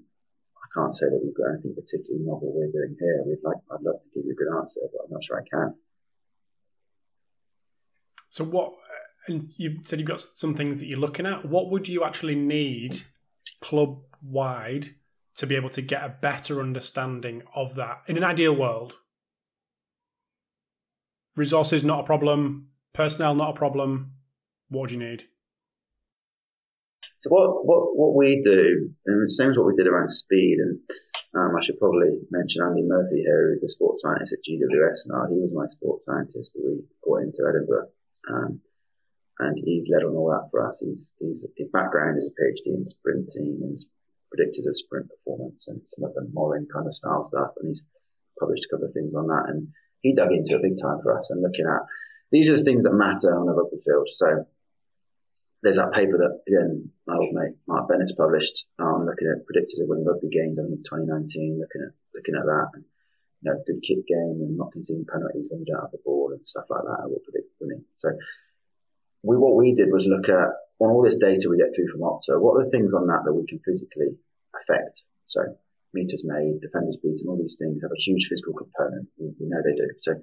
[0.57, 3.23] I can't say that we've got anything particularly novel we're doing here.
[3.25, 5.49] We'd like, I'd love to give you a good answer, but I'm not sure I
[5.49, 5.75] can.
[8.29, 8.73] So, what?
[9.27, 11.45] And you've said you've got some things that you're looking at.
[11.45, 13.01] What would you actually need
[13.61, 14.87] club wide
[15.39, 18.97] to be able to get a better understanding of that in an ideal world.
[21.37, 24.11] Resources not a problem, personnel not a problem.
[24.67, 25.23] What do you need?
[27.19, 30.79] So what what what we do, and same as what we did around speed, and
[31.35, 35.27] um, I should probably mention Andy Murphy here, who's the sports scientist at GWS now.
[35.27, 37.89] He was my sports scientist that we brought into Edinburgh,
[38.31, 38.61] um,
[39.39, 40.79] and he's led on all that for us.
[40.79, 43.77] He's, he's his background is a PhD in sprinting and
[44.31, 47.51] predicted a sprint performance and some of the modeling kind of style stuff.
[47.59, 47.83] And he's
[48.39, 49.49] published a couple of things on that.
[49.49, 49.69] And
[50.01, 51.83] he dug into it big time for us and looking at
[52.31, 54.07] these are the things that matter on a rugby field.
[54.07, 54.45] So
[55.61, 59.45] there's that paper that again my old mate Mark Bennett's published on um, looking at
[59.45, 60.57] predicted winning rugby games.
[60.57, 61.59] I think it's 2019.
[61.59, 62.85] Looking at looking at that and
[63.41, 66.31] you know good kick game and not conceding penalties when you don't have the ball
[66.31, 67.03] and stuff like that.
[67.03, 67.83] I will predict winning.
[67.95, 68.09] So
[69.23, 70.49] we what we did was look at
[70.79, 73.23] on all this data we get through from Opta, what are the things on that
[73.25, 74.15] that we can physically
[74.55, 75.03] affect?
[75.27, 75.43] So
[75.93, 79.09] meters made, defenders beaten, all these things have a huge physical component.
[79.19, 79.89] We, we know they do.
[79.99, 80.15] So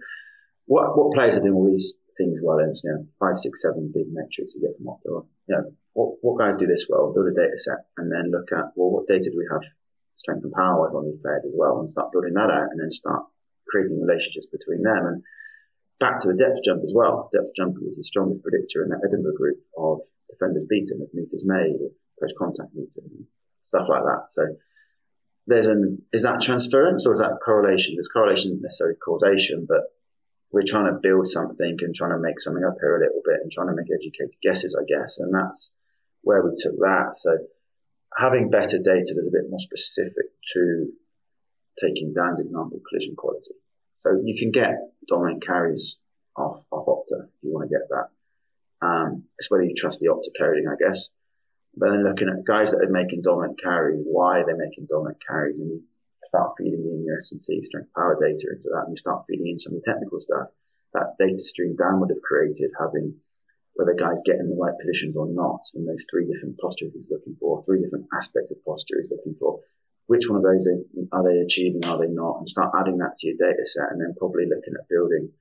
[0.64, 2.58] what, what players are doing all these things well?
[2.58, 5.26] And, you know, five, six, seven big metrics you get from Opta.
[5.48, 7.12] You know, what, what guys do this well?
[7.12, 9.62] Build a data set and then look at, well, what data do we have
[10.16, 12.90] strength and power on these players as well and start building that out and then
[12.90, 13.24] start
[13.68, 15.04] creating relationships between them.
[15.06, 15.22] And
[16.00, 17.28] back to the depth jump as well.
[17.32, 20.00] Depth jump was the strongest predictor in that Edinburgh group of
[20.30, 22.98] defenders beaten, of meters made, of post contact meters,
[23.64, 24.32] stuff like that.
[24.32, 24.42] So
[25.46, 27.94] there's an is that transference or is that correlation?
[27.94, 29.92] There's correlation necessarily causation, but
[30.56, 33.40] we're trying to build something and trying to make something up here a little bit
[33.42, 35.18] and trying to make educated guesses, I guess.
[35.18, 35.74] And that's
[36.22, 37.10] where we took that.
[37.12, 37.36] So
[38.16, 40.88] having better data that's a bit more specific to
[41.78, 43.52] taking Dan's example, collision quality.
[43.92, 44.72] So you can get
[45.06, 45.98] dominant carries
[46.34, 48.08] off, off Opta if you want to get that.
[48.80, 51.10] Um, it's whether you trust the Opta coding, I guess.
[51.76, 55.60] But then looking at guys that are making dominant carry, why they're making dominant carries,
[55.60, 55.82] and you
[56.36, 59.58] start feeding in your S&C strength power data into that, and you start feeding in
[59.58, 60.52] some of the technical stuff.
[60.92, 63.16] That data stream Dan would have created, having
[63.72, 67.08] whether guys get in the right positions or not, and those three different postures he's
[67.08, 69.60] looking for, three different aspects of posture he's looking for.
[70.12, 70.68] Which one of those
[71.12, 71.84] are they achieving?
[71.84, 72.38] Are they not?
[72.38, 75.32] And start adding that to your data set, and then probably looking at building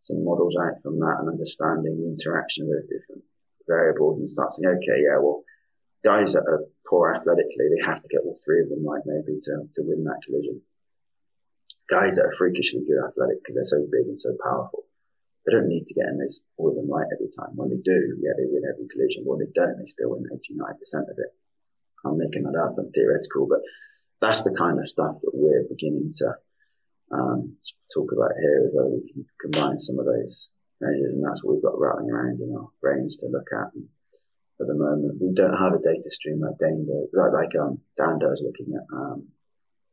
[0.00, 3.22] some models out from that and understanding the interaction of those different
[3.66, 5.42] variables and start saying, okay, yeah, well,
[6.04, 9.38] guys that are poor athletically, they have to get all three of them right maybe
[9.40, 10.60] to, to win that collision.
[11.88, 14.86] Guys that are freakishly good athletic because they're so big and so powerful,
[15.44, 17.52] they don't need to get in those all of them right every time.
[17.56, 19.26] When they do, yeah, they win every collision.
[19.26, 21.34] When they don't, they still win 89% of it.
[22.04, 23.60] I'm making that up and theoretical, but
[24.20, 26.34] that's the kind of stuff that we're beginning to
[27.12, 27.56] um,
[27.92, 31.62] talk about here whether we can combine some of those measures, and that's what we've
[31.62, 33.74] got rattling around in our brains to look at.
[33.74, 33.88] And
[34.60, 35.20] at the moment.
[35.20, 38.86] We don't have a data stream like Dan like, like um, Dan does looking at
[38.92, 39.28] um,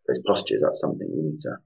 [0.07, 0.61] those postures.
[0.63, 1.57] That's something we need to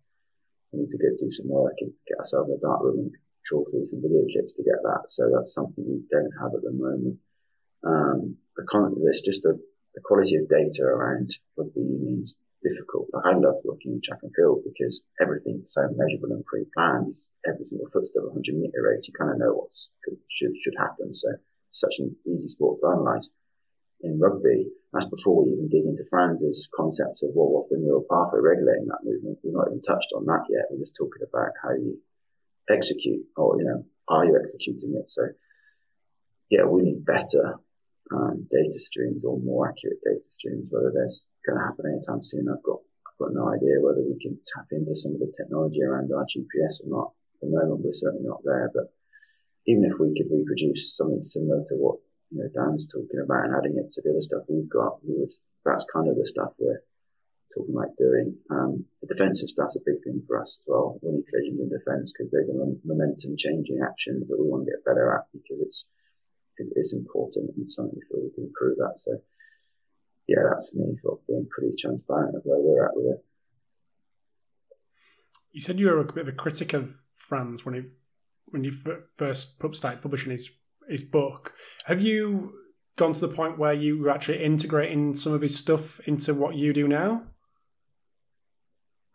[0.72, 3.12] we need to go do some work and get ourselves a dark room and
[3.44, 5.10] draw through some video clips to get that.
[5.10, 7.18] So that's something we don't have at the moment.
[7.84, 9.60] Um, the con- there's just the,
[9.96, 13.10] the quality of data around rugby unions difficult.
[13.14, 17.18] Like I love working in track and field because everything's so measurable and pre-planned.
[17.48, 19.72] Every single footstep, 100 meter race, you kind of know what
[20.30, 21.16] should should happen.
[21.16, 21.30] So
[21.72, 23.30] such an easy sport to analyse.
[24.04, 28.06] In rugby, that's before we even dig into Frans's concepts of well, what's the neural
[28.10, 29.40] pathway regulating that movement.
[29.44, 30.68] We've not even touched on that yet.
[30.70, 32.00] We're just talking about how you
[32.70, 35.10] execute, or you know, are you executing it?
[35.10, 35.30] So,
[36.50, 37.60] yeah, we need better
[38.12, 40.70] um, data streams or more accurate data streams.
[40.72, 43.80] Whether that's going to happen anytime soon, I've got I've got no idea.
[43.80, 47.12] Whether we can tap into some of the technology around our GPS or not.
[47.42, 48.94] At the moment, we're certainly not there, but
[49.68, 52.00] even if we could reproduce something similar to what
[52.30, 55.16] you know Dan's talking about and adding it to the other stuff we've got, we
[55.18, 55.32] would.
[55.66, 56.82] That's kind of the stuff we're
[57.54, 58.36] talking about doing.
[58.50, 60.98] Um, the defensive stuff's a big thing for us as well.
[61.02, 64.86] Winning collisions in defence because those are momentum changing actions that we want to get
[64.86, 65.86] better at because it's
[66.58, 68.98] it's important and something we feel we can improve that.
[68.98, 69.22] So
[70.28, 73.26] yeah, that's me for being pretty transparent of where we're at with it.
[75.52, 77.82] You said you were a bit of a critic of Frans when he
[78.52, 80.52] when you first started publishing his
[80.88, 81.54] his book.
[81.86, 82.54] Have you
[82.98, 86.56] gone to the point where you were actually integrating some of his stuff into what
[86.56, 87.24] you do now?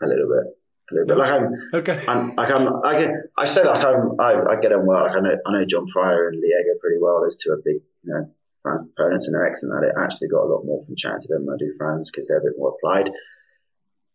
[0.03, 0.47] A little bit,
[0.91, 1.17] a little bit.
[1.17, 2.05] Like I'm, okay.
[2.09, 5.03] I'm, like I'm, I get, I say like I'm, I, I get on well.
[5.03, 7.23] Like I know, I know John Fryer and Liego pretty well.
[7.23, 8.31] Those two are big, you know,
[8.63, 9.95] Frans opponents, and they're excellent at it.
[9.99, 12.29] I actually got a lot more from chatting to them than I do Frans because
[12.29, 13.11] they're a bit more applied.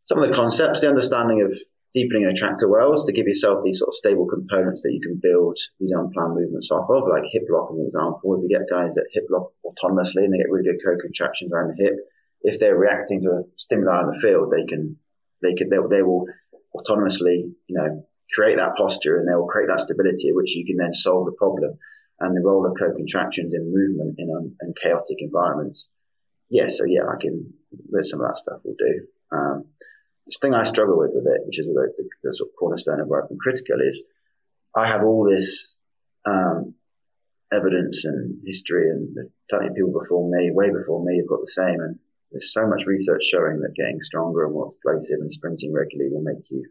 [0.03, 1.57] Some of the concepts, the understanding of
[1.93, 5.57] deepening attractor wells to give yourself these sort of stable components that you can build
[5.79, 8.35] these unplanned movements off of, like hip lock, as an example.
[8.35, 11.75] If you get guys that hip lock autonomously and they get really good co-contractions around
[11.75, 11.95] the hip,
[12.43, 14.97] if they're reacting to a stimuli in the field, they can,
[15.41, 16.25] they can, they, they will
[16.75, 20.77] autonomously, you know, create that posture and they will create that stability, which you can
[20.77, 21.77] then solve the problem.
[22.21, 25.89] And the role of co-contractions in movement in, um, in chaotic environments.
[26.49, 27.51] Yeah, so yeah, I can,
[27.89, 29.07] there's some of that stuff we'll do.
[29.31, 29.65] Um,
[30.25, 32.99] the thing I struggle with with it, which is the, the, the sort of cornerstone
[32.99, 34.03] of work and critical, is
[34.75, 35.77] I have all this
[36.25, 36.75] um,
[37.51, 41.51] evidence and history, and plenty of people before me, way before me, have got the
[41.51, 41.79] same.
[41.79, 41.99] And
[42.31, 46.23] there's so much research showing that getting stronger and more explosive and sprinting regularly will
[46.23, 46.69] make you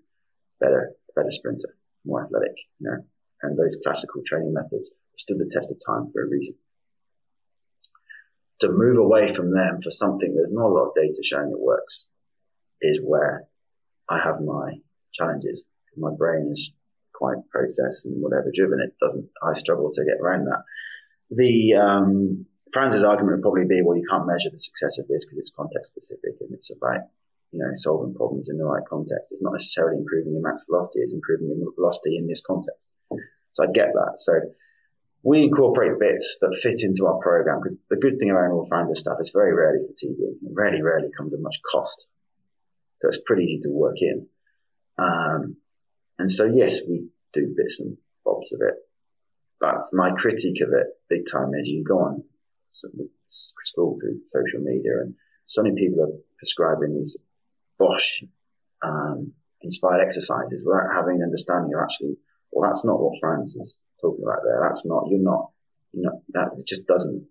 [0.61, 2.57] better, better sprinter, more athletic.
[2.79, 3.05] You know,
[3.43, 6.55] and those classical training methods stood the test of time for a reason.
[8.61, 11.59] To move away from them for something there's not a lot of data showing it
[11.59, 12.05] works
[12.81, 13.45] is where
[14.09, 14.81] I have my
[15.13, 15.63] challenges.
[15.97, 16.73] My brain is
[17.15, 18.81] quite process and whatever driven.
[18.81, 20.63] It doesn't, I struggle to get around that.
[21.31, 25.25] The, um, Frans's argument would probably be, well, you can't measure the success of this
[25.25, 27.11] because it's context specific and it's about,
[27.53, 29.27] you know, solving problems in the right context.
[29.31, 32.79] It's not necessarily improving your max velocity, it's improving your velocity in this context.
[33.53, 34.15] So I get that.
[34.19, 34.35] So
[35.23, 39.01] we incorporate bits that fit into our program because the good thing around all Frans's
[39.01, 40.39] stuff is very rarely fatiguing.
[40.43, 42.07] It rarely, rarely comes at much cost.
[43.01, 44.27] So it's pretty easy to work in.
[44.99, 45.57] Um,
[46.19, 48.75] and so, yes, we do bits and bobs of it.
[49.59, 52.23] But my critique of it, big time, is you go on
[53.29, 55.15] scroll through social media and
[55.47, 57.17] so many people are prescribing these
[57.79, 58.23] Bosch
[58.83, 59.33] um,
[59.63, 62.17] inspired exercises without having an understanding of actually,
[62.53, 64.61] well, that's not what Frans is talking about there.
[64.63, 65.51] That's not, you're not,
[65.93, 67.27] you know, that just doesn't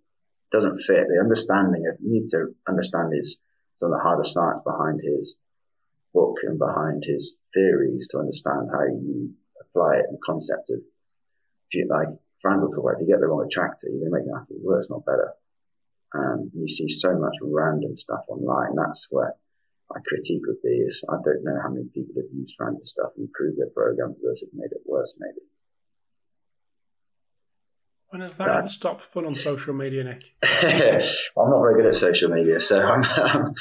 [0.52, 1.06] doesn't fit.
[1.08, 3.40] The understanding of you need to understand his
[3.76, 5.38] some of the harder science behind his
[6.14, 9.32] book and behind his theories to understand how you
[9.62, 12.08] apply it and the concept of if you like
[12.40, 14.90] Frans will talk about if you get the wrong attractor, you're gonna make it worse,
[14.90, 15.34] not better.
[16.16, 18.76] Um, you see so much random stuff online.
[18.76, 19.34] That's where
[19.90, 23.12] my critique would be is I don't know how many people have used random stuff
[23.18, 25.46] and improved their programs versus made it worse, maybe.
[28.10, 30.24] When has that ever stopped fun on social media, Nick?
[30.64, 33.54] I'm not very good at social media, so I'm, I'm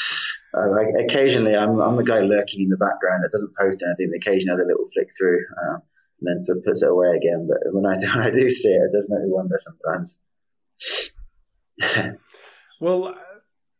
[0.55, 4.12] uh, like, occasionally I'm, I'm the guy lurking in the background that doesn't post anything.
[4.16, 7.49] Occasionally, has a little flick through, uh, and then to puts it away again.
[7.49, 10.16] But when I do, when I do see it, it does make me wonder sometimes.
[12.80, 13.14] well,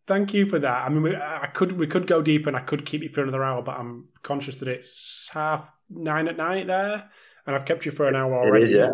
[0.07, 0.85] thank you for that.
[0.85, 3.23] I mean, we, I could we could go deep, and I could keep you for
[3.23, 7.09] another hour, but I'm conscious that it's half nine at night there,
[7.47, 8.67] and I've kept you for an hour already.
[8.67, 8.91] Is, yeah.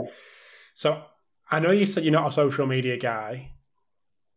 [0.75, 1.03] So
[1.51, 3.53] I know you said you're not a social media guy,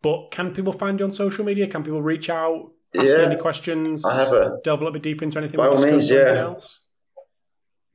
[0.02, 1.68] but can people find you on social media?
[1.68, 4.06] Can people reach out, yeah, any questions?
[4.06, 5.58] I have a delve a little bit deeper into anything.
[5.58, 6.36] By all means, yeah.
[6.36, 6.80] Else?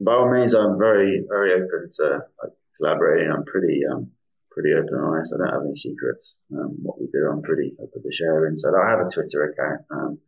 [0.00, 3.30] By all means, I'm very, very open to like, collaborating.
[3.30, 4.10] I'm pretty, um,
[4.50, 5.34] pretty open and honest.
[5.34, 6.38] I don't have any secrets.
[6.52, 8.56] Um, what we do, I'm pretty open to sharing.
[8.58, 9.80] So I have a Twitter account.
[9.90, 10.18] Um,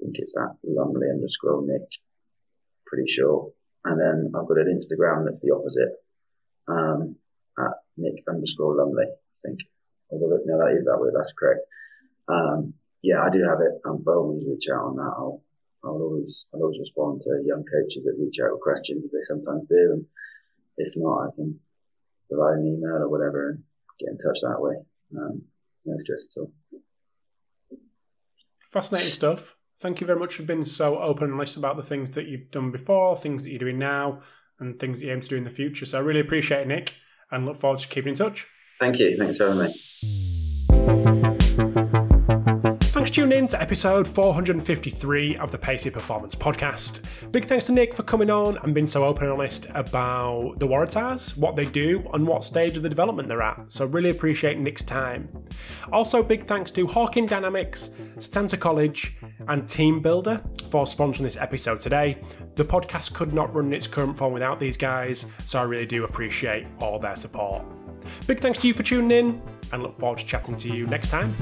[0.00, 1.88] I think it's at Lumley underscore Nick.
[2.86, 3.52] Pretty sure.
[3.84, 5.92] And then I've got an Instagram that's the opposite.
[6.68, 7.16] Um,
[7.58, 9.60] at Nick underscore Lumley, I think.
[10.10, 11.10] Although, no, that is that way.
[11.14, 11.60] That's correct.
[12.28, 13.80] Um, yeah, I do have it.
[13.84, 15.12] Um, by all means, reach out on that.
[15.16, 15.42] I'll,
[15.84, 19.04] I'll always, I'll always respond to young coaches that reach out with questions.
[19.04, 20.04] They sometimes do, and
[20.76, 21.58] if not, I can
[22.28, 23.62] provide an email or whatever and
[23.98, 24.76] get in touch that way.
[25.16, 25.42] Um,
[25.86, 26.52] no stress at all.
[28.64, 29.56] Fascinating stuff.
[29.80, 32.50] Thank you very much for being so open and honest about the things that you've
[32.50, 34.20] done before, things that you're doing now,
[34.60, 35.86] and things that you aim to do in the future.
[35.86, 36.94] So I really appreciate it, Nick
[37.30, 38.46] and look forward to keeping in touch.
[38.78, 39.16] Thank you.
[39.16, 40.19] Thanks for having me.
[43.10, 47.32] For tuning in to episode 453 of the Pacey Performance Podcast.
[47.32, 50.68] Big thanks to Nick for coming on and being so open and honest about the
[50.68, 53.64] Waratahs, what they do, and what stage of the development they're at.
[53.66, 55.28] So, really appreciate Nick's time.
[55.92, 59.16] Also, big thanks to Hawkin Dynamics, Setanta College,
[59.48, 62.16] and TeamBuildr for sponsoring this episode today.
[62.54, 65.84] The podcast could not run in its current form without these guys, so I really
[65.84, 67.64] do appreciate all their support.
[68.28, 69.42] Big thanks to you for tuning in,
[69.72, 71.34] and look forward to chatting to you next time.